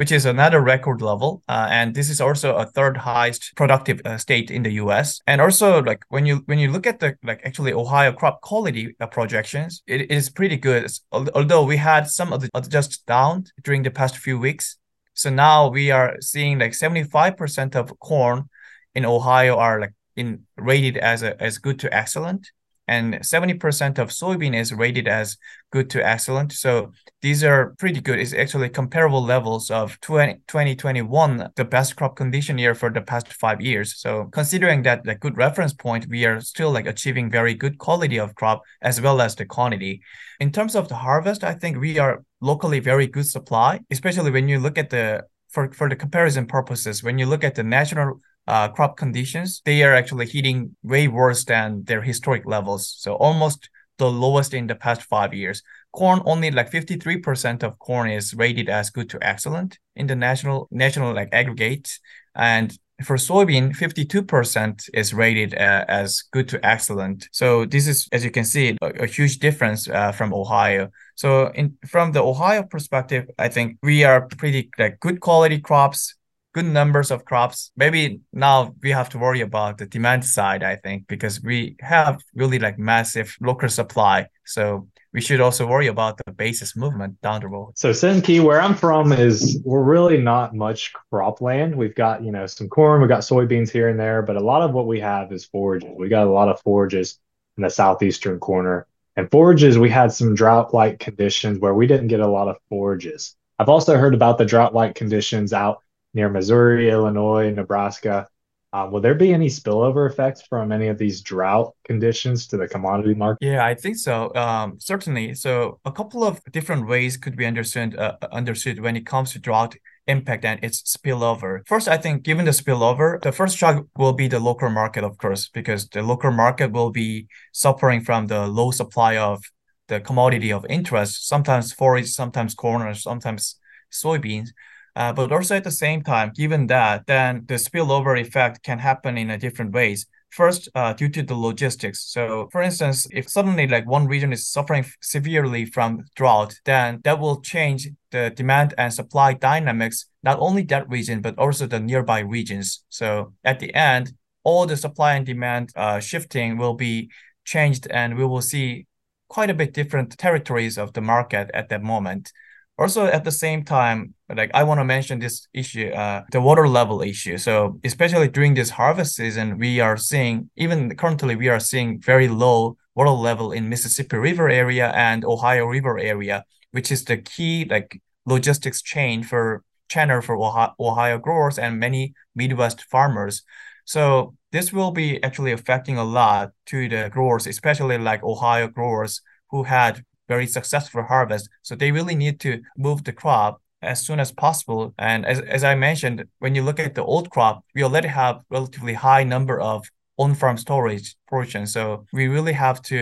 which 0.00 0.12
is 0.12 0.24
another 0.24 0.62
record 0.62 1.02
level. 1.02 1.42
Uh, 1.46 1.68
and 1.70 1.94
this 1.94 2.08
is 2.08 2.22
also 2.22 2.56
a 2.56 2.64
third 2.64 2.96
highest 2.96 3.54
productive 3.54 4.00
uh, 4.06 4.16
state 4.16 4.50
in 4.50 4.62
the 4.62 4.72
U.S. 4.84 5.20
And 5.26 5.42
also, 5.42 5.82
like 5.82 6.02
when 6.08 6.24
you 6.24 6.36
when 6.46 6.58
you 6.58 6.72
look 6.72 6.86
at 6.86 7.00
the 7.00 7.18
like 7.22 7.42
actually 7.44 7.74
Ohio 7.74 8.10
crop 8.10 8.40
quality 8.40 8.96
uh, 8.98 9.06
projections, 9.08 9.82
it 9.86 10.10
is 10.10 10.30
pretty 10.30 10.56
good. 10.56 10.90
Although 11.12 11.64
we 11.66 11.76
had 11.76 12.08
some 12.08 12.32
of 12.32 12.40
the 12.40 12.48
adjust 12.54 13.04
down 13.04 13.44
during 13.62 13.82
the 13.82 13.90
past 13.90 14.16
few 14.16 14.38
weeks, 14.38 14.78
so 15.12 15.28
now 15.28 15.68
we 15.68 15.90
are 15.90 16.16
seeing 16.22 16.58
like 16.58 16.72
75% 16.72 17.76
of 17.76 17.92
corn 17.98 18.48
in 18.94 19.04
Ohio 19.04 19.58
are 19.58 19.82
like 19.82 19.92
in 20.16 20.46
rated 20.56 20.96
as 20.96 21.22
a, 21.22 21.38
as 21.42 21.58
good 21.58 21.78
to 21.80 21.94
excellent 21.94 22.50
and 22.90 23.14
70% 23.20 23.98
of 23.98 24.08
soybean 24.08 24.52
is 24.52 24.74
rated 24.74 25.06
as 25.06 25.36
good 25.70 25.88
to 25.90 26.04
excellent. 26.04 26.50
So 26.52 26.90
these 27.22 27.44
are 27.44 27.72
pretty 27.78 28.00
good. 28.00 28.18
It's 28.18 28.34
actually 28.34 28.68
comparable 28.68 29.22
levels 29.22 29.70
of 29.70 30.00
20, 30.00 30.40
2021, 30.48 31.50
the 31.54 31.64
best 31.64 31.94
crop 31.94 32.16
condition 32.16 32.58
year 32.58 32.74
for 32.74 32.90
the 32.90 33.00
past 33.00 33.32
five 33.32 33.60
years. 33.60 33.96
So 33.96 34.24
considering 34.32 34.82
that 34.82 35.04
the 35.04 35.14
good 35.14 35.36
reference 35.36 35.72
point, 35.72 36.08
we 36.08 36.24
are 36.24 36.40
still 36.40 36.72
like 36.72 36.86
achieving 36.86 37.30
very 37.30 37.54
good 37.54 37.78
quality 37.78 38.18
of 38.18 38.34
crop 38.34 38.62
as 38.82 39.00
well 39.00 39.20
as 39.20 39.36
the 39.36 39.46
quantity. 39.46 40.02
In 40.40 40.50
terms 40.50 40.74
of 40.74 40.88
the 40.88 40.96
harvest, 40.96 41.44
I 41.44 41.54
think 41.54 41.78
we 41.78 42.00
are 42.00 42.24
locally 42.40 42.80
very 42.80 43.06
good 43.06 43.26
supply, 43.26 43.78
especially 43.92 44.32
when 44.32 44.48
you 44.48 44.58
look 44.58 44.78
at 44.78 44.90
the 44.90 45.22
for, 45.50 45.72
for 45.72 45.88
the 45.88 45.96
comparison 45.96 46.46
purposes, 46.46 47.02
when 47.02 47.18
you 47.18 47.26
look 47.26 47.44
at 47.44 47.54
the 47.54 47.64
national 47.64 48.20
uh, 48.50 48.68
crop 48.68 48.96
conditions, 48.96 49.62
they 49.64 49.84
are 49.84 49.94
actually 49.94 50.26
hitting 50.26 50.74
way 50.82 51.06
worse 51.06 51.44
than 51.44 51.84
their 51.84 52.02
historic 52.02 52.44
levels. 52.44 52.96
So 52.98 53.14
almost 53.14 53.70
the 53.98 54.10
lowest 54.10 54.54
in 54.54 54.66
the 54.66 54.74
past 54.74 55.02
five 55.02 55.32
years. 55.32 55.62
Corn 55.92 56.20
only 56.24 56.50
like 56.50 56.70
53% 56.72 57.62
of 57.62 57.78
corn 57.78 58.10
is 58.10 58.34
rated 58.34 58.68
as 58.68 58.90
good 58.90 59.08
to 59.10 59.18
excellent 59.22 59.78
in 59.94 60.06
the 60.08 60.16
national 60.16 60.68
national 60.72 61.14
like 61.14 61.28
aggregate. 61.32 61.88
And 62.34 62.76
for 63.04 63.16
soybean, 63.16 63.72
52% 63.72 64.90
is 64.94 65.14
rated 65.14 65.54
uh, 65.54 65.84
as 65.88 66.22
good 66.32 66.48
to 66.48 66.64
excellent. 66.64 67.28
So 67.32 67.64
this 67.66 67.86
is, 67.86 68.08
as 68.12 68.24
you 68.24 68.30
can 68.30 68.44
see, 68.44 68.76
a, 68.82 68.86
a 69.04 69.06
huge 69.06 69.38
difference 69.38 69.88
uh, 69.88 70.12
from 70.12 70.34
Ohio. 70.34 70.90
So 71.14 71.48
in 71.54 71.76
from 71.86 72.12
the 72.12 72.22
Ohio 72.22 72.62
perspective, 72.64 73.28
I 73.38 73.48
think 73.48 73.78
we 73.82 74.04
are 74.04 74.26
pretty 74.26 74.70
like 74.78 74.98
good 75.00 75.20
quality 75.20 75.60
crops 75.60 76.14
good 76.52 76.66
numbers 76.66 77.10
of 77.10 77.24
crops. 77.24 77.70
Maybe 77.76 78.20
now 78.32 78.74
we 78.82 78.90
have 78.90 79.08
to 79.10 79.18
worry 79.18 79.40
about 79.40 79.78
the 79.78 79.86
demand 79.86 80.24
side, 80.24 80.62
I 80.62 80.76
think, 80.76 81.06
because 81.06 81.42
we 81.42 81.76
have 81.80 82.20
really 82.34 82.58
like 82.58 82.78
massive 82.78 83.36
local 83.40 83.68
supply. 83.68 84.26
So 84.44 84.88
we 85.12 85.20
should 85.20 85.40
also 85.40 85.66
worry 85.66 85.88
about 85.88 86.20
the 86.24 86.32
basis 86.32 86.76
movement 86.76 87.20
down 87.20 87.40
the 87.40 87.48
road. 87.48 87.72
So 87.76 87.90
Seungki, 87.90 88.42
where 88.42 88.60
I'm 88.60 88.74
from 88.74 89.12
is 89.12 89.60
we're 89.64 89.82
really 89.82 90.18
not 90.18 90.54
much 90.54 90.92
cropland. 91.12 91.74
We've 91.74 91.94
got, 91.94 92.22
you 92.22 92.32
know, 92.32 92.46
some 92.46 92.68
corn, 92.68 93.00
we've 93.00 93.08
got 93.08 93.20
soybeans 93.22 93.70
here 93.70 93.88
and 93.88 93.98
there, 93.98 94.22
but 94.22 94.36
a 94.36 94.40
lot 94.40 94.62
of 94.62 94.72
what 94.72 94.86
we 94.86 95.00
have 95.00 95.32
is 95.32 95.44
forages. 95.44 95.90
We 95.96 96.08
got 96.08 96.26
a 96.26 96.30
lot 96.30 96.48
of 96.48 96.60
forages 96.60 97.18
in 97.56 97.62
the 97.62 97.70
southeastern 97.70 98.38
corner. 98.38 98.86
And 99.16 99.30
forages, 99.30 99.78
we 99.78 99.90
had 99.90 100.12
some 100.12 100.34
drought-like 100.34 101.00
conditions 101.00 101.58
where 101.58 101.74
we 101.74 101.86
didn't 101.86 102.08
get 102.08 102.20
a 102.20 102.28
lot 102.28 102.48
of 102.48 102.56
forages. 102.68 103.36
I've 103.58 103.68
also 103.68 103.96
heard 103.96 104.14
about 104.14 104.38
the 104.38 104.46
drought-like 104.46 104.94
conditions 104.94 105.52
out 105.52 105.82
near 106.14 106.28
Missouri, 106.28 106.90
Illinois, 106.90 107.50
Nebraska. 107.50 108.26
Um, 108.72 108.92
will 108.92 109.00
there 109.00 109.16
be 109.16 109.32
any 109.32 109.48
spillover 109.48 110.08
effects 110.08 110.42
from 110.42 110.70
any 110.70 110.86
of 110.86 110.96
these 110.96 111.22
drought 111.22 111.74
conditions 111.84 112.46
to 112.48 112.56
the 112.56 112.68
commodity 112.68 113.14
market? 113.14 113.44
Yeah, 113.44 113.64
I 113.64 113.74
think 113.74 113.96
so. 113.96 114.32
Um, 114.36 114.78
certainly. 114.78 115.34
So 115.34 115.80
a 115.84 115.90
couple 115.90 116.22
of 116.22 116.40
different 116.52 116.86
ways 116.86 117.16
could 117.16 117.36
be 117.36 117.46
understood 117.46 117.96
uh, 117.96 118.16
understood 118.30 118.78
when 118.78 118.94
it 118.94 119.04
comes 119.06 119.32
to 119.32 119.40
drought 119.40 119.74
impact 120.06 120.44
and 120.44 120.62
its 120.62 120.82
spillover. 120.82 121.66
First, 121.66 121.88
I 121.88 121.96
think 121.96 122.22
given 122.22 122.44
the 122.44 122.52
spillover, 122.52 123.20
the 123.22 123.32
first 123.32 123.58
shock 123.58 123.86
will 123.96 124.12
be 124.12 124.28
the 124.28 124.38
local 124.38 124.70
market, 124.70 125.02
of 125.02 125.18
course, 125.18 125.48
because 125.48 125.88
the 125.88 126.02
local 126.02 126.30
market 126.30 126.70
will 126.70 126.90
be 126.90 127.26
suffering 127.52 128.02
from 128.02 128.28
the 128.28 128.46
low 128.46 128.70
supply 128.70 129.16
of 129.16 129.42
the 129.88 130.00
commodity 130.00 130.52
of 130.52 130.64
interest, 130.68 131.26
sometimes 131.26 131.72
forage, 131.72 132.08
sometimes 132.08 132.54
corn, 132.54 132.82
Or 132.82 132.94
sometimes 132.94 133.56
soybeans. 133.92 134.50
Uh, 134.96 135.12
but 135.12 135.32
also 135.32 135.56
at 135.56 135.64
the 135.64 135.70
same 135.70 136.02
time, 136.02 136.32
given 136.34 136.66
that, 136.66 137.06
then 137.06 137.44
the 137.46 137.54
spillover 137.54 138.20
effect 138.20 138.62
can 138.62 138.78
happen 138.78 139.16
in 139.16 139.30
a 139.30 139.38
different 139.38 139.72
ways. 139.72 140.06
First, 140.30 140.68
uh, 140.76 140.92
due 140.92 141.08
to 141.08 141.24
the 141.24 141.34
logistics. 141.34 142.04
So, 142.12 142.48
for 142.52 142.62
instance, 142.62 143.08
if 143.10 143.28
suddenly 143.28 143.66
like 143.66 143.86
one 143.86 144.06
region 144.06 144.32
is 144.32 144.46
suffering 144.46 144.84
severely 145.00 145.64
from 145.64 146.04
drought, 146.14 146.54
then 146.64 147.00
that 147.02 147.18
will 147.18 147.40
change 147.40 147.88
the 148.12 148.30
demand 148.30 148.72
and 148.78 148.94
supply 148.94 149.32
dynamics, 149.32 150.06
not 150.22 150.38
only 150.38 150.62
that 150.64 150.88
region, 150.88 151.20
but 151.20 151.36
also 151.36 151.66
the 151.66 151.80
nearby 151.80 152.20
regions. 152.20 152.84
So, 152.90 153.34
at 153.42 153.58
the 153.58 153.74
end, 153.74 154.12
all 154.44 154.66
the 154.66 154.76
supply 154.76 155.14
and 155.14 155.26
demand 155.26 155.70
uh, 155.74 155.98
shifting 155.98 156.56
will 156.56 156.74
be 156.74 157.10
changed, 157.44 157.88
and 157.90 158.16
we 158.16 158.24
will 158.24 158.42
see 158.42 158.86
quite 159.28 159.50
a 159.50 159.54
bit 159.54 159.74
different 159.74 160.16
territories 160.16 160.78
of 160.78 160.92
the 160.92 161.00
market 161.00 161.50
at 161.54 161.68
that 161.70 161.82
moment. 161.82 162.32
Also, 162.80 163.04
at 163.04 163.24
the 163.24 163.30
same 163.30 163.62
time, 163.62 164.14
like 164.34 164.50
I 164.54 164.62
want 164.64 164.80
to 164.80 164.84
mention 164.84 165.18
this 165.18 165.46
issue, 165.52 165.88
uh, 165.90 166.22
the 166.32 166.40
water 166.40 166.66
level 166.66 167.02
issue. 167.02 167.36
So 167.36 167.78
especially 167.84 168.28
during 168.28 168.54
this 168.54 168.70
harvest 168.70 169.16
season, 169.16 169.58
we 169.58 169.80
are 169.80 169.98
seeing 169.98 170.48
even 170.56 170.96
currently 170.96 171.36
we 171.36 171.50
are 171.50 171.60
seeing 171.60 172.00
very 172.00 172.28
low 172.28 172.78
water 172.94 173.10
level 173.10 173.52
in 173.52 173.68
Mississippi 173.68 174.16
River 174.16 174.48
area 174.48 174.88
and 174.94 175.26
Ohio 175.26 175.66
River 175.66 175.98
area, 175.98 176.42
which 176.70 176.90
is 176.90 177.04
the 177.04 177.18
key 177.18 177.66
like 177.68 178.00
logistics 178.24 178.80
chain 178.80 179.22
for 179.24 179.62
channel 179.90 180.22
for 180.22 180.36
Ohio, 180.36 180.72
Ohio 180.80 181.18
growers 181.18 181.58
and 181.58 181.78
many 181.78 182.14
Midwest 182.34 182.84
farmers. 182.84 183.42
So 183.84 184.36
this 184.52 184.72
will 184.72 184.90
be 184.90 185.22
actually 185.22 185.52
affecting 185.52 185.98
a 185.98 186.04
lot 186.04 186.52
to 186.66 186.88
the 186.88 187.10
growers, 187.12 187.46
especially 187.46 187.98
like 187.98 188.22
Ohio 188.22 188.68
growers 188.68 189.20
who 189.50 189.64
had 189.64 190.02
very 190.34 190.46
successful 190.46 191.02
harvest. 191.14 191.44
So 191.62 191.72
they 191.74 191.92
really 191.98 192.16
need 192.24 192.36
to 192.46 192.52
move 192.86 193.00
the 193.02 193.16
crop 193.22 193.52
as 193.82 193.98
soon 194.06 194.20
as 194.20 194.30
possible. 194.44 194.82
And 195.10 195.20
as, 195.32 195.38
as 195.56 195.62
I 195.72 195.74
mentioned, 195.88 196.18
when 196.42 196.54
you 196.56 196.62
look 196.64 196.80
at 196.80 196.94
the 196.94 197.04
old 197.14 197.26
crop, 197.34 197.56
we 197.74 197.84
already 197.84 198.08
have 198.22 198.36
relatively 198.50 198.94
high 199.08 199.24
number 199.34 199.56
of 199.72 199.78
on-farm 200.16 200.58
storage 200.66 201.16
portions. 201.28 201.72
So 201.72 201.82
we 202.12 202.28
really 202.36 202.56
have 202.66 202.78
to 202.92 203.00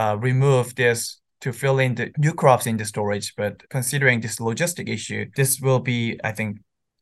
uh, 0.00 0.16
remove 0.30 0.74
this 0.74 1.20
to 1.44 1.52
fill 1.52 1.78
in 1.78 1.94
the 1.94 2.06
new 2.24 2.32
crops 2.32 2.66
in 2.66 2.76
the 2.78 2.84
storage. 2.84 3.28
But 3.36 3.54
considering 3.76 4.20
this 4.20 4.38
logistic 4.48 4.88
issue, 4.88 5.22
this 5.36 5.60
will 5.60 5.82
be, 5.92 6.00
I 6.24 6.32
think, 6.32 6.50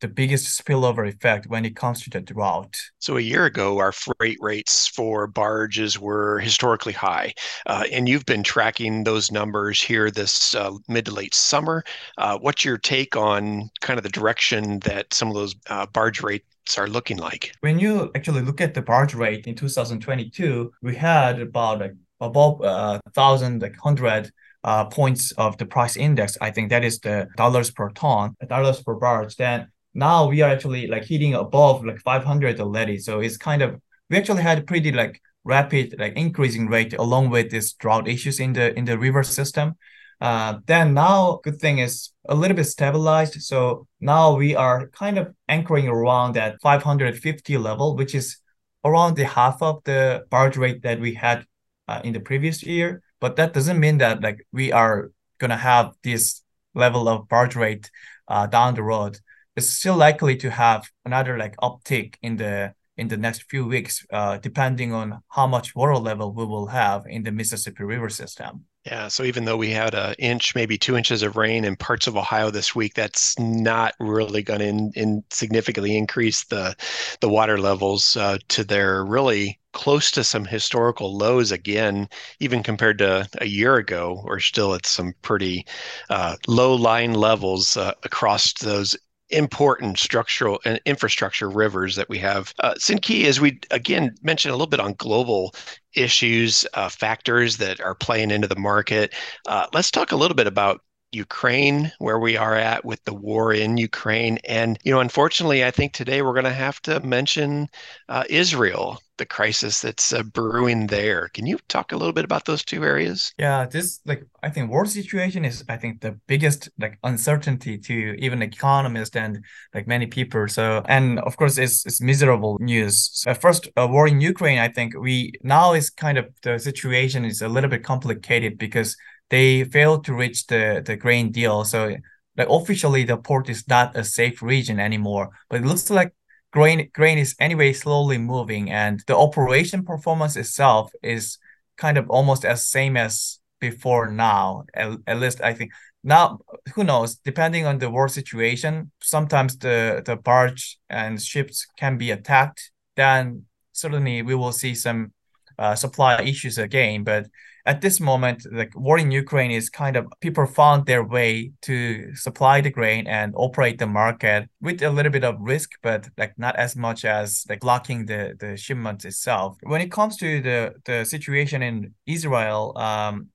the 0.01 0.07
biggest 0.07 0.61
spillover 0.61 1.07
effect 1.07 1.47
when 1.47 1.65
it 1.65 1.75
comes 1.75 2.01
to 2.03 2.09
the 2.09 2.19
drought. 2.19 2.77
So 2.99 3.17
a 3.17 3.21
year 3.21 3.45
ago, 3.45 3.79
our 3.79 3.91
freight 3.91 4.37
rates 4.41 4.87
for 4.87 5.27
barges 5.27 5.99
were 5.99 6.39
historically 6.39 6.93
high, 6.93 7.33
uh, 7.65 7.85
and 7.91 8.09
you've 8.09 8.25
been 8.25 8.43
tracking 8.43 9.03
those 9.03 9.31
numbers 9.31 9.81
here 9.81 10.11
this 10.11 10.55
uh, 10.55 10.71
mid 10.87 11.05
to 11.05 11.11
late 11.11 11.33
summer. 11.33 11.83
Uh, 12.17 12.37
what's 12.37 12.65
your 12.65 12.77
take 12.77 13.15
on 13.15 13.69
kind 13.81 13.97
of 13.97 14.03
the 14.03 14.09
direction 14.09 14.79
that 14.79 15.13
some 15.13 15.29
of 15.29 15.35
those 15.35 15.55
uh, 15.69 15.85
barge 15.87 16.21
rates 16.21 16.77
are 16.77 16.87
looking 16.87 17.17
like? 17.17 17.53
When 17.61 17.79
you 17.79 18.11
actually 18.15 18.41
look 18.41 18.61
at 18.61 18.73
the 18.73 18.81
barge 18.81 19.13
rate 19.13 19.47
in 19.47 19.55
2022, 19.55 20.71
we 20.81 20.95
had 20.95 21.39
about 21.39 21.79
like 21.79 21.93
above 22.19 22.61
uh, 22.61 22.99
thousand 23.13 23.61
like 23.61 23.75
hundred 23.77 24.31
uh, 24.63 24.85
points 24.85 25.31
of 25.33 25.57
the 25.57 25.65
price 25.65 25.97
index. 25.97 26.37
I 26.41 26.51
think 26.51 26.69
that 26.69 26.83
is 26.83 26.99
the 26.99 27.27
dollars 27.35 27.71
per 27.71 27.89
ton, 27.89 28.35
dollars 28.47 28.81
per 28.81 28.95
barge. 28.95 29.35
Then 29.35 29.67
now 29.93 30.27
we 30.27 30.41
are 30.41 30.49
actually 30.49 30.87
like 30.87 31.05
hitting 31.05 31.35
above 31.35 31.85
like 31.85 31.99
500 31.99 32.59
already. 32.59 32.97
So 32.97 33.19
it's 33.19 33.37
kind 33.37 33.61
of 33.61 33.79
we 34.09 34.17
actually 34.17 34.41
had 34.41 34.67
pretty 34.67 34.91
like 34.91 35.21
rapid 35.43 35.95
like 35.99 36.13
increasing 36.15 36.67
rate 36.67 36.93
along 36.93 37.29
with 37.29 37.51
this 37.51 37.73
drought 37.73 38.07
issues 38.07 38.39
in 38.39 38.53
the 38.53 38.77
in 38.77 38.85
the 38.85 38.97
river 38.97 39.23
system. 39.23 39.75
Uh, 40.21 40.59
then 40.67 40.93
now 40.93 41.39
good 41.43 41.59
thing 41.59 41.79
is 41.79 42.11
a 42.29 42.35
little 42.35 42.55
bit 42.55 42.65
stabilized. 42.65 43.41
So 43.41 43.87
now 43.99 44.35
we 44.35 44.55
are 44.55 44.87
kind 44.89 45.17
of 45.17 45.33
anchoring 45.47 45.87
around 45.87 46.33
that 46.33 46.61
550 46.61 47.57
level, 47.57 47.95
which 47.95 48.15
is 48.15 48.37
around 48.85 49.15
the 49.15 49.25
half 49.25 49.61
of 49.61 49.83
the 49.83 50.25
barge 50.29 50.57
rate 50.57 50.81
that 50.83 50.99
we 50.99 51.13
had 51.13 51.45
uh, 51.87 52.01
in 52.03 52.13
the 52.13 52.19
previous 52.19 52.63
year. 52.63 53.01
But 53.19 53.35
that 53.35 53.53
doesn't 53.53 53.79
mean 53.79 53.97
that 53.99 54.21
like 54.21 54.45
we 54.51 54.71
are 54.71 55.11
gonna 55.39 55.57
have 55.57 55.93
this 56.03 56.41
level 56.73 57.07
of 57.07 57.27
barge 57.27 57.55
rate 57.55 57.91
uh, 58.27 58.47
down 58.47 58.75
the 58.75 58.83
road 58.83 59.19
is 59.55 59.69
still 59.69 59.95
likely 59.95 60.35
to 60.37 60.49
have 60.49 60.89
another 61.05 61.37
like 61.37 61.55
uptick 61.57 62.15
in 62.21 62.37
the 62.37 62.73
in 62.95 63.07
the 63.07 63.17
next 63.17 63.49
few 63.49 63.65
weeks, 63.65 64.05
uh, 64.11 64.37
depending 64.37 64.93
on 64.93 65.19
how 65.29 65.47
much 65.47 65.75
water 65.75 65.97
level 65.97 66.31
we 66.31 66.45
will 66.45 66.67
have 66.67 67.05
in 67.07 67.23
the 67.23 67.31
Mississippi 67.31 67.83
River 67.83 68.09
system. 68.09 68.65
Yeah, 68.85 69.07
so 69.07 69.23
even 69.23 69.45
though 69.45 69.55
we 69.55 69.71
had 69.71 69.95
an 69.95 70.13
inch, 70.19 70.55
maybe 70.55 70.77
two 70.77 70.97
inches 70.97 71.23
of 71.23 71.37
rain 71.37 71.63
in 71.63 71.77
parts 71.77 72.05
of 72.05 72.17
Ohio 72.17 72.51
this 72.51 72.75
week, 72.75 72.93
that's 72.93 73.39
not 73.39 73.95
really 73.99 74.43
going 74.43 74.59
to 74.59 74.65
in, 74.65 74.91
in 74.95 75.23
significantly 75.31 75.97
increase 75.97 76.43
the 76.43 76.75
the 77.21 77.29
water 77.29 77.57
levels 77.57 78.17
uh, 78.17 78.37
to 78.49 78.63
their 78.63 79.05
really 79.05 79.59
close 79.71 80.11
to 80.11 80.23
some 80.23 80.45
historical 80.45 81.17
lows 81.17 81.51
again, 81.51 82.09
even 82.39 82.61
compared 82.61 82.97
to 82.97 83.27
a 83.39 83.45
year 83.45 83.77
ago. 83.77 84.21
We're 84.25 84.39
still 84.39 84.75
at 84.75 84.85
some 84.85 85.13
pretty 85.21 85.65
uh, 86.09 86.35
low 86.47 86.75
line 86.75 87.13
levels 87.13 87.77
uh, 87.77 87.93
across 88.03 88.53
those 88.53 88.97
important 89.33 89.99
structural 89.99 90.59
and 90.65 90.79
infrastructure 90.85 91.49
rivers 91.49 91.95
that 91.95 92.09
we 92.09 92.19
have. 92.19 92.53
Uh, 92.59 92.73
Seungki, 92.75 93.25
as 93.25 93.41
we 93.41 93.59
again 93.71 94.15
mentioned 94.21 94.51
a 94.51 94.55
little 94.55 94.67
bit 94.67 94.79
on 94.79 94.93
global 94.93 95.53
issues, 95.95 96.65
uh, 96.73 96.89
factors 96.89 97.57
that 97.57 97.81
are 97.81 97.95
playing 97.95 98.31
into 98.31 98.47
the 98.47 98.55
market, 98.55 99.13
uh, 99.47 99.67
let's 99.73 99.91
talk 99.91 100.11
a 100.11 100.15
little 100.15 100.35
bit 100.35 100.47
about 100.47 100.81
Ukraine, 101.13 101.91
where 101.99 102.19
we 102.19 102.37
are 102.37 102.55
at 102.55 102.83
with 102.83 103.03
the 103.05 103.13
war 103.13 103.53
in 103.53 103.77
Ukraine. 103.77 104.37
And, 104.43 104.77
you 104.83 104.91
know, 104.91 104.99
unfortunately, 104.99 105.63
I 105.63 105.71
think 105.71 105.93
today 105.93 106.21
we're 106.21 106.33
going 106.33 106.43
to 106.45 106.53
have 106.53 106.81
to 106.83 106.99
mention 107.01 107.69
uh, 108.09 108.23
Israel, 108.29 108.99
the 109.17 109.25
crisis 109.25 109.79
that's 109.79 110.11
uh, 110.11 110.23
brewing 110.23 110.87
there. 110.87 111.29
Can 111.29 111.45
you 111.45 111.59
talk 111.67 111.91
a 111.91 111.95
little 111.95 112.13
bit 112.13 112.25
about 112.25 112.45
those 112.45 112.65
two 112.65 112.83
areas? 112.83 113.33
Yeah, 113.37 113.65
this, 113.65 114.01
like, 114.05 114.25
I 114.41 114.49
think 114.49 114.71
war 114.71 114.85
situation 114.85 115.45
is, 115.45 115.63
I 115.69 115.77
think, 115.77 116.01
the 116.01 116.19
biggest, 116.27 116.69
like, 116.79 116.97
uncertainty 117.03 117.77
to 117.77 118.15
even 118.17 118.41
economists 118.41 119.15
and, 119.15 119.43
like, 119.73 119.87
many 119.87 120.07
people. 120.07 120.47
So, 120.47 120.83
and 120.87 121.19
of 121.19 121.37
course, 121.37 121.57
it's, 121.57 121.85
it's 121.85 122.01
miserable 122.01 122.57
news. 122.59 123.11
So 123.13 123.33
first, 123.33 123.69
uh, 123.77 123.87
war 123.89 124.07
in 124.07 124.19
Ukraine, 124.19 124.57
I 124.57 124.69
think 124.69 124.93
we 124.99 125.33
now 125.43 125.73
is 125.73 125.89
kind 125.89 126.17
of 126.17 126.25
the 126.41 126.57
situation 126.57 127.23
is 127.23 127.41
a 127.41 127.47
little 127.47 127.69
bit 127.69 127.83
complicated 127.83 128.57
because 128.57 128.97
they 129.33 129.63
failed 129.63 130.05
to 130.05 130.13
reach 130.13 130.45
the, 130.45 130.83
the 130.85 130.95
grain 130.95 131.31
deal. 131.31 131.65
So 131.65 131.95
like 132.37 132.47
officially 132.51 133.03
the 133.03 133.17
port 133.17 133.49
is 133.49 133.67
not 133.67 133.97
a 133.97 134.03
safe 134.03 134.43
region 134.43 134.79
anymore. 134.79 135.31
But 135.49 135.61
it 135.61 135.65
looks 135.65 135.89
like 135.89 136.13
grain 136.51 136.91
grain 136.93 137.17
is 137.17 137.35
anyway 137.39 137.73
slowly 137.73 138.19
moving 138.19 138.69
and 138.69 139.03
the 139.07 139.17
operation 139.17 139.83
performance 139.83 140.35
itself 140.35 140.91
is 141.01 141.39
kind 141.77 141.97
of 141.97 142.07
almost 142.11 142.45
as 142.45 142.69
same 142.69 142.95
as 142.95 143.39
before 143.59 144.11
now. 144.11 144.65
At, 144.75 144.91
at 145.07 145.19
least 145.19 145.41
I 145.41 145.55
think 145.55 145.71
now 146.03 146.37
who 146.75 146.83
knows 146.83 147.15
depending 147.15 147.65
on 147.65 147.79
the 147.79 147.89
war 147.89 148.07
situation 148.07 148.91
sometimes 149.01 149.57
the 149.57 150.03
the 150.05 150.15
barge 150.15 150.77
and 150.91 151.19
ships 151.19 151.65
can 151.75 151.97
be 151.97 152.11
attacked 152.11 152.69
then 152.95 153.45
certainly 153.71 154.21
we 154.21 154.35
will 154.35 154.51
see 154.51 154.75
some 154.75 155.11
uh, 155.57 155.73
supply 155.73 156.21
issues 156.21 156.57
again 156.59 157.03
but 157.03 157.25
at 157.65 157.81
this 157.81 157.99
moment, 157.99 158.45
like 158.51 158.71
war 158.75 158.97
in 158.97 159.11
Ukraine 159.11 159.51
is 159.51 159.69
kind 159.69 159.95
of 159.95 160.07
people 160.19 160.45
found 160.45 160.85
their 160.85 161.03
way 161.03 161.51
to 161.61 162.13
supply 162.15 162.59
the 162.59 162.69
grain 162.69 163.07
and 163.07 163.33
operate 163.37 163.79
the 163.79 163.87
market 163.87 164.49
with 164.61 164.81
a 164.83 164.89
little 164.89 165.11
bit 165.11 165.23
of 165.23 165.35
risk, 165.39 165.71
but 165.81 166.09
like 166.17 166.37
not 166.37 166.55
as 166.57 166.75
much 166.75 167.05
as 167.05 167.45
like 167.47 167.61
blocking 167.61 168.05
the 168.05 168.35
the 168.39 168.57
shipment 168.57 169.05
itself. 169.05 169.57
When 169.63 169.81
it 169.81 169.91
comes 169.91 170.17
to 170.17 170.41
the 170.41 170.73
the 170.85 171.05
situation 171.05 171.61
in 171.61 171.93
Israel, 172.05 172.77
um, 172.77 173.29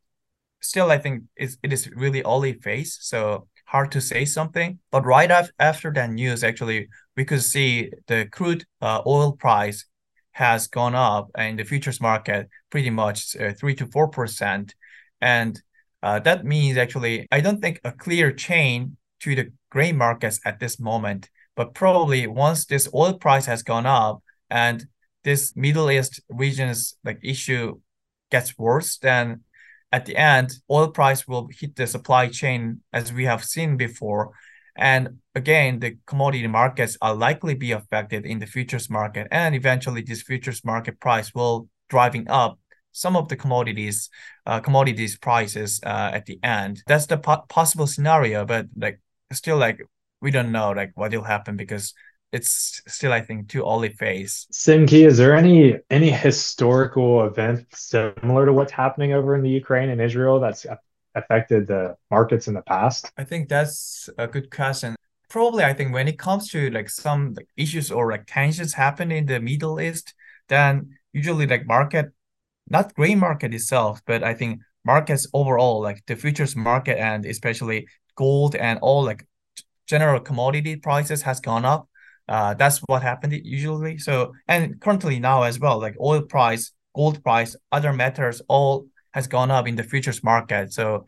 still 0.61 0.91
I 0.91 0.99
think 0.99 1.25
it's, 1.37 1.57
it 1.63 1.73
is 1.73 1.91
really 1.91 2.23
early 2.23 2.53
phase, 2.53 2.99
so 3.01 3.49
hard 3.65 3.93
to 3.93 4.01
say 4.01 4.27
something. 4.27 4.79
But 4.91 5.07
right 5.07 5.31
af- 5.31 5.53
after 5.59 5.91
that 5.93 6.11
news, 6.11 6.45
actually, 6.45 6.89
we 7.17 7.25
could 7.25 7.43
see 7.43 7.91
the 8.09 8.27
crude 8.31 8.67
uh, 8.83 9.01
oil 9.07 9.33
price 9.33 9.87
has 10.39 10.69
gone 10.69 10.95
up 10.95 11.31
in 11.37 11.57
the 11.57 11.65
futures 11.65 12.01
market 12.01 12.49
pretty 12.71 12.91
much 12.91 13.35
uh, 13.35 13.53
3 13.53 13.75
to 13.75 13.87
4%. 13.87 14.73
And 15.21 15.61
uh, 16.01 16.21
that 16.21 16.45
means 16.45 16.79
actually, 16.79 17.27
I 17.33 17.41
don't 17.41 17.61
think 17.61 17.81
a 17.83 17.91
clear 17.91 18.31
chain 18.31 18.97
to 19.23 19.35
the 19.35 19.53
grain 19.69 19.97
markets 19.97 20.39
at 20.45 20.61
this 20.61 20.79
moment, 20.79 21.29
but 21.57 21.75
probably 21.75 22.29
once 22.29 22.67
this 22.67 22.89
oil 22.95 23.15
price 23.15 23.47
has 23.47 23.65
gone 23.65 23.85
up 23.85 24.23
and 24.49 24.87
this 25.25 25.57
Middle 25.57 25.91
East 25.91 26.21
region's 26.29 26.97
like 27.05 27.19
issue 27.21 27.81
gets 28.31 28.57
worse, 28.57 28.97
then 28.99 29.41
at 29.91 30.07
the 30.07 30.15
end, 30.17 30.53
oil 30.71 30.89
price 30.93 31.27
will 31.27 31.49
hit 31.51 31.75
the 31.75 31.89
supply 31.89 32.29
chain 32.29 32.81
as 32.93 33.13
we 33.13 33.25
have 33.25 33.43
seen 33.45 33.77
before. 33.77 34.31
And 34.79 35.19
again, 35.35 35.81
the 35.81 35.99
commodity 36.07 36.47
markets 36.47 36.97
are 37.03 37.15
likely 37.15 37.55
to 37.55 37.59
be 37.59 37.73
affected 37.73 38.25
in 38.25 38.39
the 38.39 38.47
futures 38.47 38.89
market, 38.89 39.27
and 39.31 39.55
eventually 39.55 40.03
this 40.03 40.23
futures 40.23 40.65
market 40.65 41.01
price 41.01 41.35
will 41.35 41.69
driving 41.89 42.29
up 42.31 42.59
some 42.93 43.17
of 43.17 43.29
the 43.29 43.37
commodities, 43.37 44.09
uh, 44.47 44.61
commodities 44.61 45.19
prices 45.19 45.81
uh, 45.85 46.11
at 46.13 46.27
the 46.27 46.39
end. 46.43 46.83
That's 46.87 47.07
the 47.07 47.19
po- 47.19 47.45
possible 47.49 47.87
scenario, 47.87 48.45
but 48.45 48.67
like 48.77 49.01
still 49.33 49.57
like 49.57 49.81
we 50.21 50.31
don't 50.31 50.53
know 50.53 50.71
like 50.71 50.93
what 50.95 51.13
will 51.13 51.23
happen 51.23 51.57
because 51.57 51.93
it's 52.33 52.83
still 52.87 53.13
I 53.13 53.21
think 53.21 53.49
too 53.49 53.63
early 53.63 53.91
phase. 53.91 54.47
Seungki, 54.53 55.07
is 55.07 55.19
there 55.19 55.35
any 55.35 55.75
any 55.91 56.11
historical 56.11 57.27
event 57.27 57.67
similar 57.75 58.47
to 58.47 58.53
what's 58.53 58.73
happening 58.73 59.13
over 59.13 59.35
in 59.35 59.43
the 59.43 59.51
Ukraine 59.51 59.91
and 59.91 60.01
Israel 60.01 60.41
that's 60.41 60.67
affected 61.15 61.67
the 61.67 61.97
markets 62.11 62.49
in 62.49 62.55
the 62.55 62.63
past? 62.63 63.11
I 63.17 63.25
think 63.25 63.49
that's 63.49 64.09
a 64.19 64.27
good 64.27 64.51
question. 64.51 64.97
Probably, 65.29 65.65
I 65.65 65.75
think 65.75 65.93
when 65.93 66.09
it 66.09 66.19
comes 66.19 66.49
to 66.51 66.71
like 66.71 66.89
some 66.89 67.35
like 67.35 67.49
issues 67.57 67.91
or 67.91 68.11
like 68.11 68.25
tensions 68.27 68.73
happen 68.75 69.13
in 69.13 69.27
the 69.27 69.41
Middle 69.41 69.81
East, 69.81 70.15
then 70.49 70.97
usually 71.13 71.47
like 71.47 71.67
market, 71.67 72.13
not 72.69 72.95
grain 72.95 73.19
market 73.19 73.53
itself, 73.53 74.01
but 74.07 74.23
I 74.23 74.35
think 74.35 74.61
markets 74.85 75.27
overall, 75.35 75.83
like 75.83 76.03
the 76.07 76.17
futures 76.17 76.57
market 76.57 76.99
and 76.99 77.27
especially 77.27 77.87
gold 78.17 78.57
and 78.57 78.79
all 78.81 79.05
like 79.05 79.27
general 79.87 80.21
commodity 80.21 80.77
prices 80.77 81.23
has 81.23 81.41
gone 81.41 81.65
up. 81.65 81.89
Uh, 82.29 82.55
that's 82.55 82.79
what 82.87 83.03
happened 83.03 83.33
usually. 83.45 83.99
So 83.99 84.33
and 84.47 84.81
currently 84.81 85.19
now 85.19 85.43
as 85.43 85.59
well, 85.59 85.79
like 85.79 85.97
oil 86.01 86.23
price, 86.23 86.73
gold 86.95 87.23
price, 87.23 87.57
other 87.73 87.93
metals 87.93 88.43
all 88.49 88.87
has 89.13 89.27
gone 89.27 89.51
up 89.51 89.67
in 89.67 89.77
the 89.77 89.83
futures 89.83 90.23
market. 90.23 90.73
So 90.73 91.07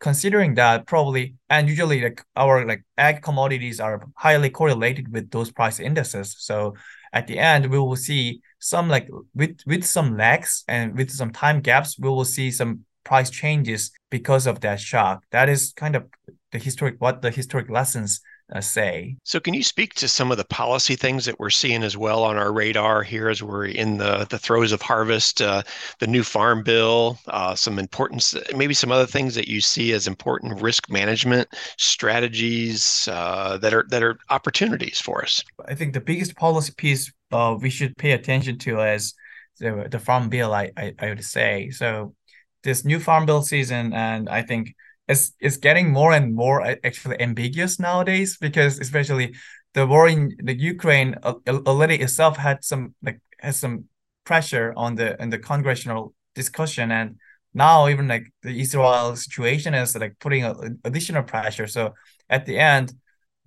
considering 0.00 0.54
that 0.54 0.86
probably 0.86 1.36
and 1.48 1.68
usually 1.68 2.02
like 2.02 2.22
our 2.34 2.66
like 2.66 2.82
ag 2.98 3.22
commodities 3.22 3.78
are 3.78 4.04
highly 4.16 4.50
correlated 4.50 5.12
with 5.12 5.30
those 5.30 5.52
price 5.52 5.78
indices. 5.78 6.34
So 6.38 6.74
at 7.12 7.26
the 7.26 7.38
end 7.38 7.66
we 7.66 7.78
will 7.78 7.96
see 7.96 8.40
some 8.58 8.88
like 8.88 9.08
with 9.34 9.60
with 9.66 9.84
some 9.84 10.16
lags 10.16 10.64
and 10.68 10.96
with 10.96 11.10
some 11.10 11.30
time 11.32 11.60
gaps, 11.60 11.98
we 11.98 12.08
will 12.08 12.24
see 12.24 12.50
some 12.50 12.80
price 13.04 13.30
changes 13.30 13.90
because 14.10 14.46
of 14.46 14.60
that 14.60 14.80
shock. 14.80 15.24
That 15.30 15.48
is 15.48 15.72
kind 15.72 15.96
of 15.96 16.06
the 16.52 16.58
historic 16.58 16.96
what 16.98 17.22
the 17.22 17.30
historic 17.30 17.68
lessons 17.70 18.20
uh, 18.54 18.60
say. 18.60 19.16
So, 19.24 19.40
can 19.40 19.54
you 19.54 19.62
speak 19.62 19.94
to 19.94 20.08
some 20.08 20.30
of 20.30 20.36
the 20.36 20.44
policy 20.44 20.94
things 20.94 21.24
that 21.24 21.38
we're 21.38 21.50
seeing 21.50 21.82
as 21.82 21.96
well 21.96 22.22
on 22.22 22.36
our 22.36 22.52
radar 22.52 23.02
here 23.02 23.28
as 23.28 23.42
we're 23.42 23.66
in 23.66 23.98
the, 23.98 24.26
the 24.28 24.38
throes 24.38 24.72
of 24.72 24.82
harvest, 24.82 25.40
uh, 25.40 25.62
the 26.00 26.06
new 26.06 26.22
farm 26.22 26.62
bill, 26.62 27.18
uh, 27.28 27.54
some 27.54 27.78
important, 27.78 28.34
maybe 28.54 28.74
some 28.74 28.92
other 28.92 29.06
things 29.06 29.34
that 29.34 29.48
you 29.48 29.60
see 29.60 29.92
as 29.92 30.06
important 30.06 30.60
risk 30.60 30.90
management 30.90 31.48
strategies 31.78 33.08
uh, 33.10 33.56
that 33.58 33.72
are 33.72 33.86
that 33.88 34.02
are 34.02 34.18
opportunities 34.30 35.00
for 35.00 35.22
us? 35.22 35.42
I 35.66 35.74
think 35.74 35.94
the 35.94 36.00
biggest 36.00 36.36
policy 36.36 36.72
piece 36.76 37.12
uh, 37.30 37.56
we 37.60 37.70
should 37.70 37.96
pay 37.96 38.12
attention 38.12 38.58
to 38.58 38.80
is 38.80 39.14
the, 39.58 39.88
the 39.90 39.98
farm 39.98 40.28
bill. 40.28 40.52
I, 40.52 40.70
I 40.76 40.94
I 40.98 41.08
would 41.08 41.24
say 41.24 41.70
so. 41.70 42.14
This 42.62 42.84
new 42.84 43.00
farm 43.00 43.26
bill 43.26 43.42
season, 43.42 43.92
and 43.92 44.28
I 44.28 44.42
think 44.42 44.76
it's 45.08 45.32
it's 45.40 45.56
getting 45.56 45.90
more 45.90 46.12
and 46.12 46.34
more 46.34 46.62
actually 46.84 47.20
ambiguous 47.20 47.78
nowadays 47.78 48.36
because 48.38 48.78
especially 48.78 49.34
the 49.74 49.86
war 49.86 50.08
in 50.08 50.36
the 50.38 50.54
Ukraine 50.54 51.14
already 51.24 51.96
itself 51.96 52.36
had 52.36 52.62
some 52.64 52.94
like 53.02 53.20
has 53.40 53.58
some 53.58 53.84
pressure 54.24 54.72
on 54.76 54.94
the 54.94 55.20
in 55.20 55.30
the 55.30 55.38
congressional 55.38 56.14
discussion 56.34 56.90
and 56.92 57.16
now 57.54 57.88
even 57.88 58.08
like 58.08 58.32
the 58.42 58.60
Israel 58.60 59.16
situation 59.16 59.74
is 59.74 59.94
like 59.96 60.18
putting 60.18 60.44
a, 60.44 60.54
additional 60.84 61.22
pressure. 61.22 61.66
So 61.66 61.94
at 62.30 62.46
the 62.46 62.58
end, 62.58 62.94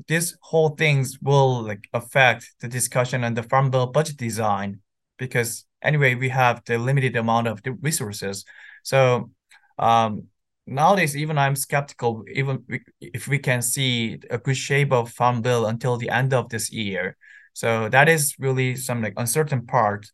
this 0.07 0.37
whole 0.41 0.69
things 0.69 1.17
will 1.21 1.63
like 1.63 1.87
affect 1.93 2.53
the 2.59 2.67
discussion 2.67 3.23
on 3.23 3.33
the 3.33 3.43
farm 3.43 3.71
bill 3.71 3.87
budget 3.87 4.17
design 4.17 4.81
because 5.17 5.65
anyway 5.81 6.15
we 6.15 6.29
have 6.29 6.61
the 6.65 6.77
limited 6.77 7.15
amount 7.15 7.47
of 7.47 7.61
resources. 7.81 8.45
So 8.83 9.31
um, 9.79 10.27
nowadays 10.67 11.15
even 11.15 11.37
i'm 11.37 11.55
skeptical 11.55 12.23
even 12.33 12.63
if 12.99 13.27
we 13.27 13.37
can 13.37 13.61
see 13.61 14.19
a 14.29 14.37
good 14.37 14.57
shape 14.57 14.91
of 14.91 15.11
farm 15.11 15.41
bill 15.41 15.65
until 15.67 15.97
the 15.97 16.09
end 16.09 16.33
of 16.33 16.49
this 16.49 16.71
year 16.71 17.15
so 17.53 17.87
that 17.89 18.09
is 18.09 18.35
really 18.39 18.75
some 18.75 19.01
like 19.01 19.13
uncertain 19.17 19.65
part 19.65 20.07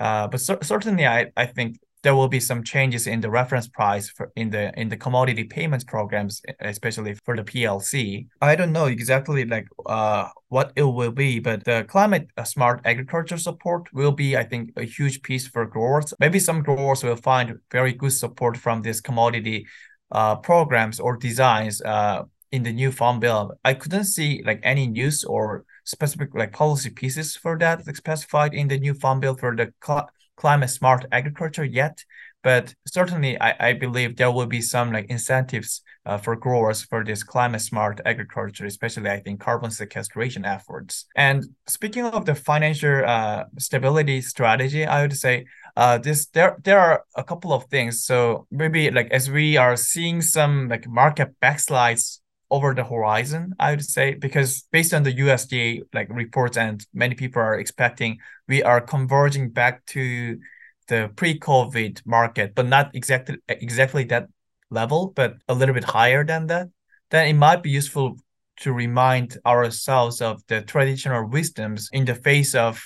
uh, 0.00 0.26
but 0.26 0.40
cer- 0.40 0.58
certainly 0.62 1.06
I, 1.06 1.26
I 1.36 1.46
think 1.46 1.78
there 2.02 2.14
will 2.14 2.28
be 2.28 2.40
some 2.40 2.62
changes 2.62 3.06
in 3.06 3.20
the 3.22 3.30
reference 3.30 3.66
price 3.66 4.10
for 4.10 4.30
in 4.36 4.50
the 4.50 4.78
in 4.78 4.90
the 4.90 4.96
commodity 4.96 5.44
payments 5.44 5.84
programs, 5.84 6.42
especially 6.60 7.14
for 7.24 7.34
the 7.34 7.42
PLC. 7.42 8.26
I 8.42 8.56
don't 8.56 8.72
know 8.72 8.86
exactly 8.86 9.46
like 9.46 9.66
uh 9.86 10.28
what 10.48 10.72
it 10.76 10.82
will 10.82 11.12
be, 11.12 11.38
but 11.40 11.64
the 11.64 11.84
climate 11.88 12.28
uh, 12.36 12.44
smart 12.44 12.82
agriculture 12.84 13.38
support 13.38 13.90
will 13.94 14.12
be, 14.12 14.36
I 14.36 14.44
think, 14.44 14.72
a 14.76 14.84
huge 14.84 15.22
piece 15.22 15.46
for 15.48 15.64
growers. 15.64 16.12
Maybe 16.20 16.38
some 16.38 16.62
growers 16.62 17.02
will 17.02 17.16
find 17.16 17.58
very 17.72 17.94
good 17.94 18.12
support 18.12 18.58
from 18.58 18.82
this 18.82 19.00
commodity 19.00 19.66
uh, 20.10 20.36
programs 20.36 21.00
or 21.00 21.16
designs 21.16 21.80
uh, 21.82 22.22
in 22.52 22.62
the 22.62 22.72
new 22.72 22.92
farm 22.92 23.20
bill. 23.20 23.52
I 23.64 23.74
couldn't 23.74 24.04
see 24.04 24.42
like 24.44 24.60
any 24.62 24.86
news 24.86 25.24
or 25.24 25.64
specific 25.84 26.34
like 26.34 26.52
policy 26.52 26.90
pieces 26.90 27.36
for 27.36 27.58
that 27.58 27.86
like, 27.86 27.96
specified 27.96 28.54
in 28.54 28.68
the 28.68 28.78
new 28.78 28.94
farm 28.94 29.20
bill 29.20 29.36
for 29.36 29.54
the 29.56 29.72
cl- 29.84 30.08
climate 30.36 30.70
smart 30.70 31.04
agriculture 31.12 31.64
yet. 31.64 32.04
But 32.42 32.74
certainly, 32.86 33.40
I, 33.40 33.70
I 33.70 33.72
believe 33.72 34.16
there 34.16 34.30
will 34.30 34.46
be 34.46 34.60
some 34.60 34.92
like 34.92 35.06
incentives 35.06 35.82
uh, 36.04 36.18
for 36.18 36.36
growers 36.36 36.82
for 36.82 37.02
this 37.02 37.22
climate 37.22 37.62
smart 37.62 38.02
agriculture, 38.04 38.66
especially 38.66 39.08
I 39.08 39.20
think 39.20 39.40
carbon 39.40 39.70
sequestration 39.70 40.44
efforts. 40.44 41.06
And 41.16 41.46
speaking 41.66 42.04
of 42.04 42.26
the 42.26 42.34
financial 42.34 43.02
uh, 43.04 43.44
stability 43.58 44.20
strategy, 44.20 44.84
I 44.84 45.00
would 45.02 45.16
say 45.16 45.46
uh, 45.76 45.98
this 45.98 46.26
there 46.26 46.56
there 46.62 46.78
are 46.78 47.04
a 47.16 47.24
couple 47.24 47.52
of 47.52 47.64
things. 47.64 48.04
So 48.04 48.46
maybe 48.50 48.90
like 48.90 49.10
as 49.10 49.30
we 49.30 49.56
are 49.56 49.76
seeing 49.76 50.22
some 50.22 50.68
like 50.68 50.86
market 50.86 51.34
backslides 51.40 52.20
over 52.50 52.74
the 52.74 52.84
horizon, 52.84 53.54
I 53.58 53.70
would 53.70 53.84
say, 53.84 54.14
because 54.14 54.62
based 54.70 54.94
on 54.94 55.02
the 55.02 55.12
USDA 55.12 55.82
like 55.92 56.08
reports 56.10 56.56
and 56.56 56.84
many 56.92 57.14
people 57.14 57.42
are 57.42 57.58
expecting, 57.58 58.18
we 58.46 58.62
are 58.62 58.80
converging 58.80 59.50
back 59.50 59.84
to 59.86 60.38
the 60.86 61.10
pre-COVID 61.16 62.06
market, 62.06 62.54
but 62.54 62.66
not 62.66 62.94
exactly 62.94 63.38
exactly 63.48 64.04
that 64.04 64.28
level, 64.70 65.12
but 65.16 65.34
a 65.48 65.54
little 65.54 65.74
bit 65.74 65.84
higher 65.84 66.24
than 66.24 66.46
that. 66.48 66.68
Then 67.10 67.26
it 67.26 67.34
might 67.34 67.62
be 67.62 67.70
useful 67.70 68.16
to 68.58 68.72
remind 68.72 69.38
ourselves 69.44 70.20
of 70.20 70.42
the 70.46 70.62
traditional 70.62 71.28
wisdoms 71.28 71.88
in 71.92 72.04
the 72.04 72.14
face 72.14 72.54
of 72.54 72.80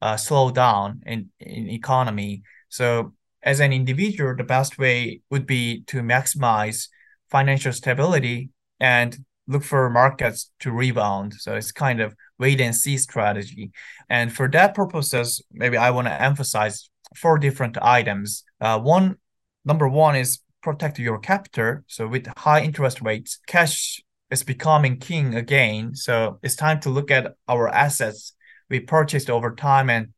uh, 0.00 0.14
slowdown 0.14 1.00
in, 1.06 1.30
in 1.40 1.68
economy. 1.68 2.42
So 2.68 3.14
as 3.42 3.60
an 3.60 3.72
individual, 3.72 4.34
the 4.36 4.44
best 4.44 4.78
way 4.78 5.20
would 5.30 5.46
be 5.46 5.82
to 5.86 6.02
maximize 6.02 6.88
financial 7.30 7.72
stability 7.72 8.50
and 8.78 9.16
look 9.46 9.64
for 9.64 9.90
markets 9.90 10.50
to 10.60 10.70
rebound. 10.70 11.34
So 11.34 11.54
it's 11.54 11.72
kind 11.72 12.00
of 12.00 12.14
wait 12.38 12.60
and 12.60 12.74
see 12.74 12.96
strategy. 12.96 13.72
And 14.08 14.32
for 14.32 14.48
that 14.48 14.74
purposes, 14.74 15.42
maybe 15.52 15.76
I 15.76 15.90
want 15.90 16.06
to 16.06 16.22
emphasize 16.22 16.88
four 17.16 17.38
different 17.38 17.76
items. 17.82 18.44
Uh, 18.60 18.78
one, 18.78 19.16
number 19.64 19.88
one 19.88 20.16
is 20.16 20.40
protect 20.62 20.98
your 20.98 21.18
capital. 21.18 21.80
So 21.86 22.06
with 22.06 22.26
high 22.36 22.62
interest 22.62 23.00
rates, 23.02 23.40
cash 23.46 24.02
is 24.30 24.42
becoming 24.42 24.98
king 24.98 25.34
again. 25.34 25.94
So 25.94 26.38
it's 26.42 26.56
time 26.56 26.80
to 26.80 26.90
look 26.90 27.10
at 27.10 27.34
our 27.48 27.68
assets 27.68 28.34
we 28.70 28.80
purchased 28.80 29.28
over 29.28 29.54
time 29.54 29.90
and 29.90 30.08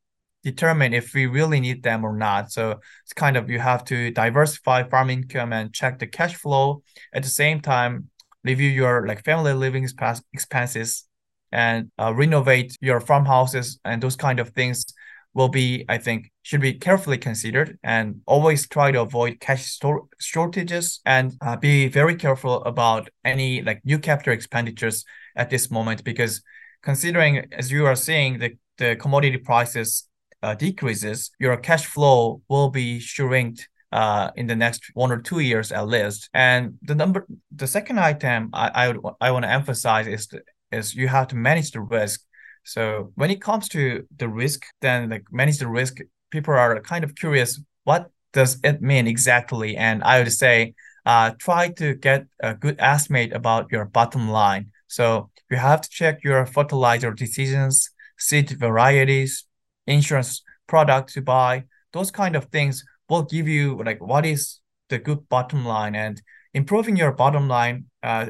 determine 0.44 0.92
if 0.92 1.14
we 1.14 1.26
really 1.26 1.60
need 1.60 1.82
them 1.82 2.04
or 2.04 2.16
not. 2.16 2.50
So 2.50 2.80
it's 3.04 3.12
kind 3.12 3.36
of 3.36 3.48
you 3.48 3.58
have 3.58 3.84
to 3.86 4.10
diversify 4.10 4.82
farm 4.84 5.10
income 5.10 5.52
and 5.52 5.72
check 5.72 5.98
the 5.98 6.06
cash 6.06 6.34
flow. 6.34 6.82
At 7.12 7.22
the 7.22 7.28
same 7.28 7.60
time, 7.60 8.08
review 8.44 8.68
your 8.68 9.06
like 9.06 9.24
family 9.24 9.52
living 9.52 9.88
expenses 10.32 11.04
and 11.52 11.90
uh, 11.98 12.12
renovate 12.14 12.76
your 12.80 13.00
farmhouses 13.00 13.78
and 13.84 14.02
those 14.02 14.16
kind 14.16 14.40
of 14.40 14.50
things 14.50 14.86
will 15.34 15.48
be 15.48 15.84
i 15.88 15.96
think 15.96 16.30
should 16.42 16.60
be 16.60 16.74
carefully 16.74 17.18
considered 17.18 17.78
and 17.82 18.20
always 18.26 18.68
try 18.68 18.90
to 18.90 19.00
avoid 19.00 19.38
cash 19.40 19.66
store 19.66 20.04
shortages 20.18 21.00
and 21.06 21.34
uh, 21.40 21.56
be 21.56 21.88
very 21.88 22.16
careful 22.16 22.62
about 22.64 23.08
any 23.24 23.62
like 23.62 23.80
new 23.84 23.98
capital 23.98 24.32
expenditures 24.32 25.04
at 25.36 25.50
this 25.50 25.70
moment 25.70 26.02
because 26.04 26.42
considering 26.82 27.46
as 27.52 27.70
you 27.70 27.86
are 27.86 27.96
seeing 27.96 28.38
the, 28.38 28.56
the 28.78 28.96
commodity 28.96 29.38
prices 29.38 30.08
uh, 30.42 30.54
decreases 30.54 31.30
your 31.38 31.56
cash 31.56 31.86
flow 31.86 32.42
will 32.48 32.68
be 32.68 32.98
shrinked 32.98 33.68
uh, 33.92 34.30
in 34.36 34.46
the 34.46 34.56
next 34.56 34.90
one 34.94 35.12
or 35.12 35.20
two 35.20 35.38
years 35.38 35.70
at 35.70 35.86
least. 35.86 36.28
And 36.34 36.78
the 36.82 36.94
number, 36.94 37.26
the 37.54 37.66
second 37.66 38.00
item 38.00 38.50
I 38.52 38.70
I, 38.74 38.88
would, 38.88 39.14
I 39.20 39.30
want 39.30 39.44
to 39.44 39.50
emphasize 39.50 40.06
is 40.06 40.26
the, 40.26 40.42
is 40.72 40.94
you 40.94 41.08
have 41.08 41.28
to 41.28 41.36
manage 41.36 41.70
the 41.70 41.80
risk. 41.80 42.22
So 42.64 43.12
when 43.14 43.30
it 43.30 43.40
comes 43.40 43.68
to 43.70 44.06
the 44.16 44.28
risk, 44.28 44.64
then 44.80 45.10
like 45.10 45.24
manage 45.30 45.58
the 45.58 45.68
risk, 45.68 45.98
people 46.30 46.54
are 46.54 46.80
kind 46.80 47.04
of 47.04 47.14
curious 47.14 47.60
what 47.84 48.10
does 48.32 48.58
it 48.64 48.80
mean 48.80 49.06
exactly? 49.06 49.76
And 49.76 50.02
I 50.02 50.18
would 50.18 50.32
say 50.32 50.74
uh, 51.04 51.32
try 51.38 51.68
to 51.68 51.94
get 51.94 52.26
a 52.40 52.54
good 52.54 52.76
estimate 52.78 53.32
about 53.32 53.70
your 53.70 53.84
bottom 53.84 54.30
line. 54.30 54.71
So 54.92 55.30
you 55.50 55.56
have 55.56 55.80
to 55.80 55.88
check 55.88 56.22
your 56.22 56.44
fertilizer 56.44 57.12
decisions, 57.12 57.90
seed 58.18 58.50
varieties, 58.50 59.46
insurance 59.86 60.42
product 60.66 61.14
to 61.14 61.22
buy, 61.22 61.64
those 61.92 62.10
kind 62.10 62.36
of 62.36 62.44
things 62.46 62.84
will 63.08 63.22
give 63.22 63.48
you 63.48 63.82
like 63.82 64.00
what 64.00 64.26
is 64.26 64.60
the 64.90 64.98
good 64.98 65.28
bottom 65.30 65.64
line 65.64 65.94
and 65.94 66.20
improving 66.52 66.96
your 66.96 67.12
bottom 67.12 67.48
line 67.48 67.86
uh, 68.02 68.26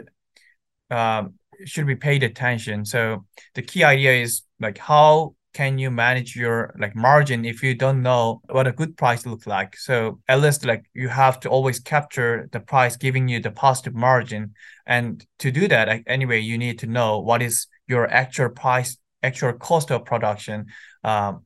uh, 0.88 1.25
should 1.64 1.87
be 1.87 1.96
paid 1.96 2.22
attention. 2.22 2.85
So 2.85 3.25
the 3.55 3.62
key 3.62 3.83
idea 3.83 4.12
is 4.12 4.42
like 4.61 4.79
how 4.79 5.35
can 5.53 5.79
you 5.79 5.91
manage 5.91 6.35
your 6.35 6.75
like 6.79 6.97
margin 6.97 7.45
if 7.45 7.62
you 7.62 7.75
don't 7.75 8.03
know 8.03 8.41
what 8.49 8.67
a 8.67 8.73
good 8.73 8.97
price 8.97 9.27
looks 9.27 9.47
like? 9.47 9.77
So 9.77 10.21
at 10.29 10.41
least 10.41 10.65
like 10.65 10.85
you 10.95 11.09
have 11.09 11.41
to 11.41 11.51
always 11.51 11.79
capture 11.79 12.49
the 12.53 12.61
price 12.61 12.97
giving 12.97 13.29
you 13.29 13.41
the 13.41 13.51
positive 13.51 13.95
margin. 13.95 14.55
And 14.87 15.25
to 15.41 15.51
do 15.51 15.69
that 15.69 15.88
like, 15.88 16.05
anyway 16.07 16.41
you 16.41 16.59
need 16.59 16.79
to 16.81 16.87
know 16.87 17.19
what 17.19 17.43
is 17.43 17.67
your 17.87 18.09
actual 18.09 18.49
price 18.49 18.97
actual 19.23 19.53
cost 19.53 19.91
of 19.91 20.05
production. 20.05 20.67
Um 21.05 21.45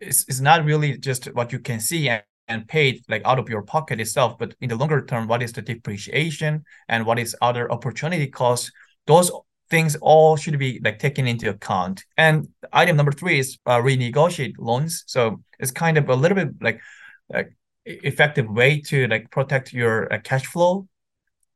it's, 0.00 0.24
it's 0.28 0.40
not 0.40 0.64
really 0.64 0.96
just 0.98 1.26
what 1.34 1.52
you 1.52 1.58
can 1.58 1.80
see 1.80 2.08
and, 2.08 2.22
and 2.46 2.68
paid 2.68 3.02
like 3.08 3.22
out 3.24 3.38
of 3.38 3.48
your 3.48 3.62
pocket 3.62 4.00
itself, 4.00 4.38
but 4.38 4.54
in 4.60 4.68
the 4.68 4.76
longer 4.76 5.04
term, 5.04 5.26
what 5.26 5.42
is 5.42 5.52
the 5.52 5.62
depreciation 5.62 6.64
and 6.88 7.04
what 7.04 7.18
is 7.18 7.34
other 7.42 7.70
opportunity 7.72 8.26
costs? 8.28 8.70
Those 9.06 9.30
things 9.70 9.96
all 10.00 10.36
should 10.36 10.58
be 10.58 10.80
like 10.82 10.98
taken 10.98 11.26
into 11.26 11.50
account. 11.50 12.04
And 12.16 12.48
item 12.72 12.96
number 12.96 13.12
three 13.12 13.38
is 13.38 13.58
uh, 13.66 13.78
renegotiate 13.78 14.54
loans. 14.58 15.04
So 15.06 15.42
it's 15.58 15.70
kind 15.70 15.98
of 15.98 16.08
a 16.08 16.14
little 16.14 16.36
bit 16.36 16.54
like 16.60 16.80
like 17.28 17.52
effective 17.84 18.48
way 18.48 18.80
to 18.80 19.06
like 19.08 19.30
protect 19.30 19.72
your 19.72 20.12
uh, 20.12 20.18
cash 20.22 20.46
flow. 20.46 20.88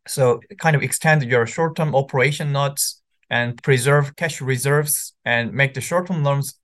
So 0.07 0.41
kind 0.59 0.75
of 0.75 0.83
extend 0.83 1.23
your 1.23 1.47
short-term 1.47 1.95
operation 1.95 2.53
notes 2.53 3.03
and 3.31 3.61
preserve 3.63 4.17
cash 4.17 4.41
reserves 4.41 5.15
and 5.25 5.53
make 5.53 5.75
the 5.75 5.81
short-term 5.81 6.25
loans 6.25 6.55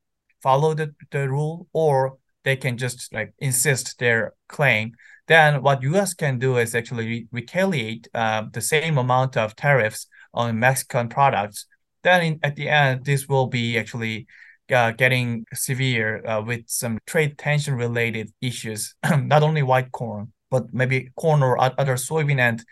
follow 0.43 0.75
the, 0.75 0.95
the 1.11 1.29
rule 1.29 1.67
or 1.73 2.19
they 2.45 2.57
can 2.57 2.77
just 2.77 3.13
like 3.13 3.35
insist 3.39 3.99
their 3.99 4.35
claim. 4.49 4.93
Then 5.27 5.63
what 5.63 5.83
U.S. 5.83 6.15
can 6.15 6.39
do 6.39 6.59
is 6.59 6.75
actually 6.75 7.07
re- 7.07 7.29
retaliate 7.33 8.09
uh, 8.15 8.45
the 8.53 8.61
same 8.61 8.99
amount 8.99 9.37
of 9.37 9.57
tariffs 9.57 10.07
on 10.35 10.59
Mexican 10.59 11.09
products. 11.09 11.67
Then 12.03 12.23
in, 12.23 12.41
at 12.43 12.57
the 12.57 12.69
end, 12.69 13.05
this 13.05 13.27
will 13.29 13.47
be 13.47 13.79
actually 13.79 14.27
uh, 14.71 14.93
getting 14.93 15.47
severe 15.55 16.27
uh, 16.27 16.43
with 16.43 16.65
some 16.67 16.99
trade 17.07 17.39
tension 17.39 17.75
related 17.75 18.33
issues, 18.41 18.95
not 19.19 19.43
only 19.43 19.63
white 19.63 19.93
corn, 19.93 20.33
but 20.51 20.73
maybe 20.73 21.11
corn 21.17 21.43
or 21.43 21.59
other 21.59 21.95
soybean 21.95 22.39
and 22.39 22.65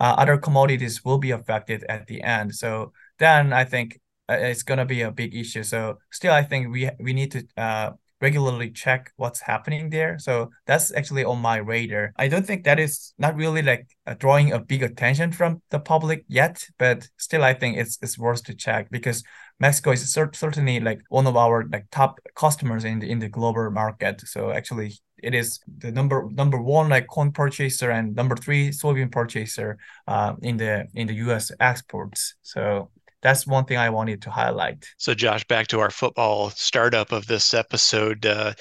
uh, 0.00 0.14
other 0.16 0.38
commodities 0.38 1.04
will 1.04 1.18
be 1.18 1.30
affected 1.30 1.84
at 1.88 2.06
the 2.06 2.22
end. 2.22 2.54
So 2.54 2.92
then 3.18 3.52
I 3.52 3.64
think 3.64 4.00
uh, 4.28 4.38
it's 4.40 4.62
going 4.62 4.78
to 4.78 4.86
be 4.86 5.02
a 5.02 5.12
big 5.12 5.34
issue. 5.34 5.62
So 5.62 5.98
still, 6.10 6.32
I 6.32 6.42
think 6.42 6.72
we 6.72 6.90
we 6.98 7.12
need 7.12 7.32
to 7.32 7.46
uh, 7.56 7.90
regularly 8.20 8.70
check 8.70 9.12
what's 9.16 9.40
happening 9.40 9.90
there. 9.90 10.18
So 10.18 10.50
that's 10.66 10.92
actually 10.92 11.24
on 11.24 11.38
my 11.38 11.56
radar. 11.56 12.12
I 12.16 12.28
don't 12.28 12.46
think 12.46 12.64
that 12.64 12.78
is 12.78 13.14
not 13.18 13.36
really 13.36 13.62
like 13.62 13.88
uh, 14.06 14.14
drawing 14.14 14.52
a 14.52 14.58
big 14.58 14.82
attention 14.82 15.32
from 15.32 15.62
the 15.70 15.80
public 15.80 16.24
yet, 16.28 16.64
but 16.78 17.08
still 17.16 17.44
I 17.44 17.54
think 17.54 17.78
it's 17.78 17.98
it's 18.02 18.18
worth 18.18 18.44
to 18.44 18.54
check 18.54 18.90
because 18.90 19.22
Mexico 19.58 19.92
is 19.92 20.04
cert- 20.14 20.36
certainly 20.36 20.80
like 20.80 21.00
one 21.08 21.26
of 21.26 21.36
our 21.36 21.66
like 21.70 21.86
top 21.90 22.20
customers 22.34 22.84
in 22.84 22.98
the 23.00 23.10
in 23.10 23.18
the 23.18 23.28
global 23.28 23.70
market. 23.70 24.20
So 24.26 24.50
actually 24.50 24.98
it 25.22 25.34
is 25.34 25.60
the 25.78 25.92
number 25.92 26.28
number 26.30 26.60
one 26.60 26.88
like 26.88 27.06
corn 27.06 27.32
purchaser 27.32 27.90
and 27.90 28.14
number 28.14 28.36
three 28.36 28.70
soybean 28.70 29.10
purchaser 29.12 29.78
uh, 30.06 30.34
in 30.42 30.56
the 30.56 30.86
in 30.94 31.06
the 31.06 31.14
U.S. 31.26 31.52
exports. 31.60 32.34
So 32.42 32.90
that's 33.22 33.46
one 33.46 33.64
thing 33.64 33.76
I 33.76 33.90
wanted 33.90 34.22
to 34.22 34.30
highlight. 34.30 34.86
So, 34.98 35.14
Josh, 35.14 35.44
back 35.44 35.66
to 35.68 35.80
our 35.80 35.90
football 35.90 36.50
startup 36.50 37.12
of 37.12 37.26
this 37.26 37.54
episode. 37.54 38.24
Uh, 38.26 38.54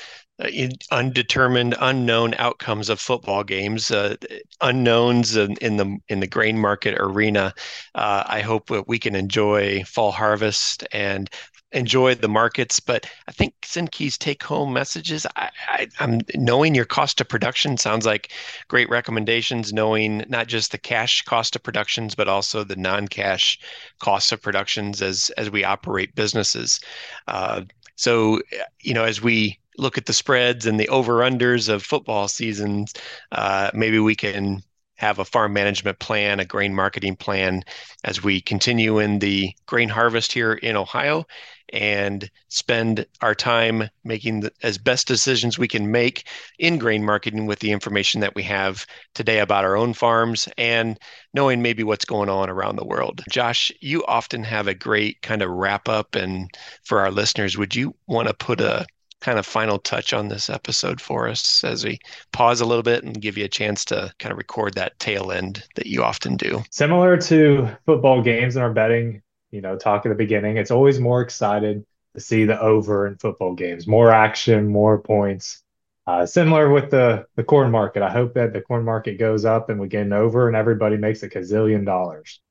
undetermined, 0.92 1.76
unknown 1.82 2.34
outcomes 2.36 2.88
of 2.88 3.00
football 3.00 3.44
games, 3.44 3.92
uh, 3.92 4.16
unknowns 4.62 5.36
in, 5.36 5.58
in, 5.58 5.76
the 5.76 5.98
in 6.08 6.22
the 6.22 6.28
grain 6.28 6.58
market 6.58 6.96
arena. 6.98 7.54
Uh, 7.94 8.24
I 8.26 8.42
hope 8.42 8.70
that 8.70 8.88
we 8.88 9.00
can 9.00 9.16
enjoy 9.16 9.84
fall 9.84 10.12
harvest 10.12 10.88
and 10.94 11.30
enjoy 11.72 12.16
the 12.16 12.28
markets. 12.28 12.80
But 12.80 13.10
I 13.28 13.32
think 13.32 13.54
Seungki's 13.62 14.18
take 14.18 14.44
home 14.44 14.74
messages, 14.74 15.26
I, 15.36 15.88
am 16.00 16.22
knowing 16.36 16.76
your 16.76 16.86
cost 16.86 17.22
of 17.22 17.28
production 17.28 17.78
sounds 17.78 18.06
like 18.06 18.32
great 18.68 18.90
recommendations, 18.90 19.74
knowing 19.74 20.26
not 20.30 20.48
just 20.48 20.72
the 20.72 20.78
cash 20.78 21.22
cost 21.24 21.56
of 21.56 21.64
productions, 21.64 22.16
but 22.16 22.28
also 22.28 22.64
the 22.64 22.76
non-cash 22.76 23.60
costs 24.00 24.32
of 24.32 24.42
productions 24.42 25.02
as, 25.02 25.30
as 25.38 25.50
we 25.50 25.64
operate 25.64 26.16
businesses. 26.16 26.80
Uh, 27.28 27.62
so, 27.96 28.42
you 28.82 28.94
know, 28.94 29.04
as 29.04 29.22
we 29.22 29.60
look 29.78 29.98
at 29.98 30.06
the 30.06 30.14
spreads 30.14 30.66
and 30.66 30.80
the 30.80 30.90
over 30.90 31.20
unders 31.20 31.70
of 31.70 31.84
football 31.84 32.28
seasons, 32.28 32.94
uh, 33.32 33.72
maybe 33.74 34.00
we 34.00 34.16
can 34.16 34.64
have 35.00 35.18
a 35.18 35.26
farm 35.26 35.54
management 35.54 35.98
plan, 36.00 36.42
a 36.42 36.46
grain 36.46 36.76
marketing 36.76 37.16
plan 37.16 37.64
as 38.04 38.22
we 38.22 38.42
continue 38.42 39.00
in 39.00 39.20
the 39.20 39.54
grain 39.66 39.88
harvest 39.88 40.34
here 40.34 40.54
in 40.54 40.76
Ohio 40.76 41.26
and 41.72 42.30
spend 42.50 43.06
our 43.22 43.34
time 43.34 43.88
making 44.04 44.42
the, 44.42 44.52
as 44.62 44.78
best 44.78 45.08
decisions 45.08 45.58
we 45.58 45.70
can 45.70 45.90
make 45.90 46.28
in 46.58 46.78
grain 46.78 47.06
marketing 47.06 47.46
with 47.46 47.60
the 47.60 47.72
information 47.72 48.20
that 48.20 48.36
we 48.36 48.44
have 48.44 48.86
today 49.16 49.40
about 49.40 49.64
our 49.64 49.78
own 49.78 49.94
farms 49.94 50.50
and 50.58 51.00
knowing 51.34 51.62
maybe 51.62 51.84
what's 51.84 52.06
going 52.06 52.28
on 52.28 52.50
around 52.50 52.76
the 52.76 52.86
world. 52.86 53.24
Josh, 53.30 53.72
you 53.80 54.04
often 54.06 54.44
have 54.44 54.68
a 54.68 54.74
great 54.74 55.22
kind 55.22 55.42
of 55.42 55.50
wrap 55.50 55.88
up 55.88 56.14
and 56.16 56.50
for 56.84 57.00
our 57.00 57.12
listeners, 57.12 57.58
would 57.58 57.74
you 57.74 57.96
want 58.08 58.28
to 58.28 58.34
put 58.34 58.60
a 58.60 58.86
kind 59.22 59.38
of 59.38 59.46
final 59.46 59.80
touch 59.80 60.14
on 60.14 60.28
this 60.28 60.50
episode 60.50 61.02
for 61.02 61.28
us 61.28 61.64
as 61.64 61.84
we 61.84 62.00
pause 62.32 62.62
a 62.62 62.66
little 62.66 62.84
bit 62.84 63.04
and 63.04 63.22
give 63.22 63.38
you 63.38 63.46
a 63.46 63.50
chance 63.50 63.84
to 63.86 64.12
kind 64.20 64.32
of 64.32 64.38
record 64.38 64.74
that 64.76 64.98
tail 65.00 65.32
end 65.32 65.64
that 65.76 65.88
you 65.88 66.04
often 66.04 66.36
do. 66.36 66.64
Similar 66.72 67.18
to 67.18 67.70
football 67.86 68.22
games 68.22 68.56
and 68.56 68.64
our 68.64 68.74
betting, 68.74 69.22
you 69.52 69.62
know, 69.62 69.78
talk 69.78 70.06
at 70.06 70.10
the 70.10 70.16
beginning, 70.16 70.58
it's 70.58 70.72
always 70.72 71.00
more 71.00 71.22
excited 71.22 71.86
to 72.16 72.22
see 72.22 72.46
the 72.46 72.60
over 72.60 73.08
in 73.08 73.18
football 73.18 73.54
games, 73.54 73.88
more 73.88 74.12
action, 74.12 74.68
more 74.68 75.00
points. 75.00 75.64
Uh, 76.08 76.26
similar 76.26 76.72
with 76.72 76.90
the 76.90 77.28
the 77.36 77.44
corn 77.44 77.70
market. 77.70 78.02
I 78.02 78.10
hope 78.10 78.34
that 78.34 78.52
the 78.52 78.62
corn 78.62 78.84
market 78.84 79.20
goes 79.20 79.46
up 79.46 79.70
and 79.70 79.80
we 79.80 79.88
get 79.88 80.08
an 80.08 80.14
over 80.14 80.48
and 80.48 80.56
everybody 80.56 80.98
makes 80.98 81.22
a 81.22 81.30
gazillion 81.30 81.86
dollars. 81.86 82.42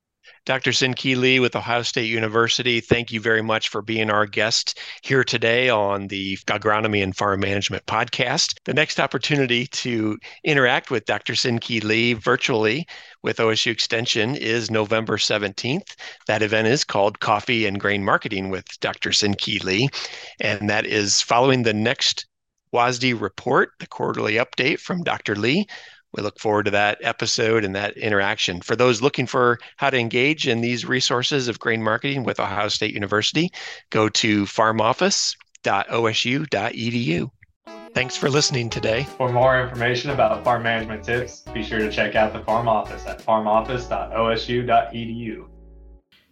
Dr. 0.44 0.70
Seungki 0.70 1.16
Lee 1.16 1.40
with 1.40 1.54
Ohio 1.54 1.82
State 1.82 2.08
University, 2.08 2.80
thank 2.80 3.12
you 3.12 3.20
very 3.20 3.42
much 3.42 3.68
for 3.68 3.82
being 3.82 4.10
our 4.10 4.24
guest 4.24 4.78
here 5.02 5.22
today 5.22 5.68
on 5.68 6.06
the 6.08 6.36
Agronomy 6.46 7.02
and 7.02 7.14
Farm 7.14 7.40
Management 7.40 7.84
podcast. 7.86 8.54
The 8.64 8.74
next 8.74 8.98
opportunity 8.98 9.66
to 9.66 10.18
interact 10.44 10.90
with 10.90 11.04
Dr. 11.04 11.34
Seungki 11.34 11.84
Lee 11.84 12.14
virtually 12.14 12.86
with 13.22 13.36
OSU 13.36 13.70
Extension 13.70 14.36
is 14.36 14.70
November 14.70 15.18
17th. 15.18 15.94
That 16.26 16.42
event 16.42 16.68
is 16.68 16.84
called 16.84 17.20
Coffee 17.20 17.66
and 17.66 17.78
Grain 17.78 18.04
Marketing 18.04 18.48
with 18.48 18.64
Dr. 18.80 19.10
Seungki 19.10 19.62
Lee, 19.62 19.88
and 20.40 20.70
that 20.70 20.86
is 20.86 21.20
following 21.20 21.62
the 21.62 21.74
next 21.74 22.26
WASDE 22.72 23.20
report, 23.20 23.70
the 23.80 23.86
quarterly 23.86 24.34
update 24.34 24.78
from 24.80 25.02
Dr. 25.02 25.34
Lee 25.34 25.66
we 26.12 26.22
look 26.22 26.38
forward 26.38 26.64
to 26.64 26.70
that 26.72 26.98
episode 27.02 27.64
and 27.64 27.74
that 27.74 27.96
interaction. 27.96 28.60
For 28.60 28.76
those 28.76 29.00
looking 29.02 29.26
for 29.26 29.58
how 29.76 29.90
to 29.90 29.98
engage 29.98 30.46
in 30.48 30.60
these 30.60 30.86
resources 30.86 31.48
of 31.48 31.58
grain 31.58 31.82
marketing 31.82 32.22
with 32.24 32.38
Ohio 32.40 32.68
State 32.68 32.94
University, 32.94 33.50
go 33.90 34.08
to 34.08 34.44
farmoffice.osu.edu. 34.44 37.30
Thanks 37.94 38.16
for 38.16 38.30
listening 38.30 38.70
today. 38.70 39.04
For 39.16 39.32
more 39.32 39.60
information 39.60 40.10
about 40.10 40.44
farm 40.44 40.62
management 40.62 41.02
tips, 41.04 41.40
be 41.52 41.64
sure 41.64 41.78
to 41.78 41.90
check 41.90 42.14
out 42.14 42.32
the 42.32 42.38
Farm 42.40 42.68
Office 42.68 43.04
at 43.06 43.20
farmoffice.osu.edu. 43.20 45.48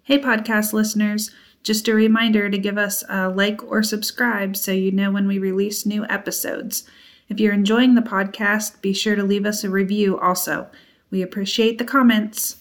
Hey, 0.02 0.18
podcast 0.20 0.72
listeners. 0.72 1.32
Just 1.64 1.88
a 1.88 1.94
reminder 1.94 2.48
to 2.48 2.58
give 2.58 2.78
us 2.78 3.02
a 3.08 3.28
like 3.28 3.60
or 3.64 3.82
subscribe 3.82 4.56
so 4.56 4.70
you 4.70 4.92
know 4.92 5.10
when 5.10 5.26
we 5.26 5.38
release 5.38 5.84
new 5.84 6.06
episodes. 6.08 6.88
If 7.28 7.40
you're 7.40 7.52
enjoying 7.52 7.94
the 7.94 8.02
podcast, 8.02 8.80
be 8.80 8.92
sure 8.92 9.16
to 9.16 9.22
leave 9.22 9.46
us 9.46 9.64
a 9.64 9.70
review 9.70 10.18
also. 10.18 10.68
We 11.10 11.22
appreciate 11.22 11.78
the 11.78 11.84
comments. 11.84 12.58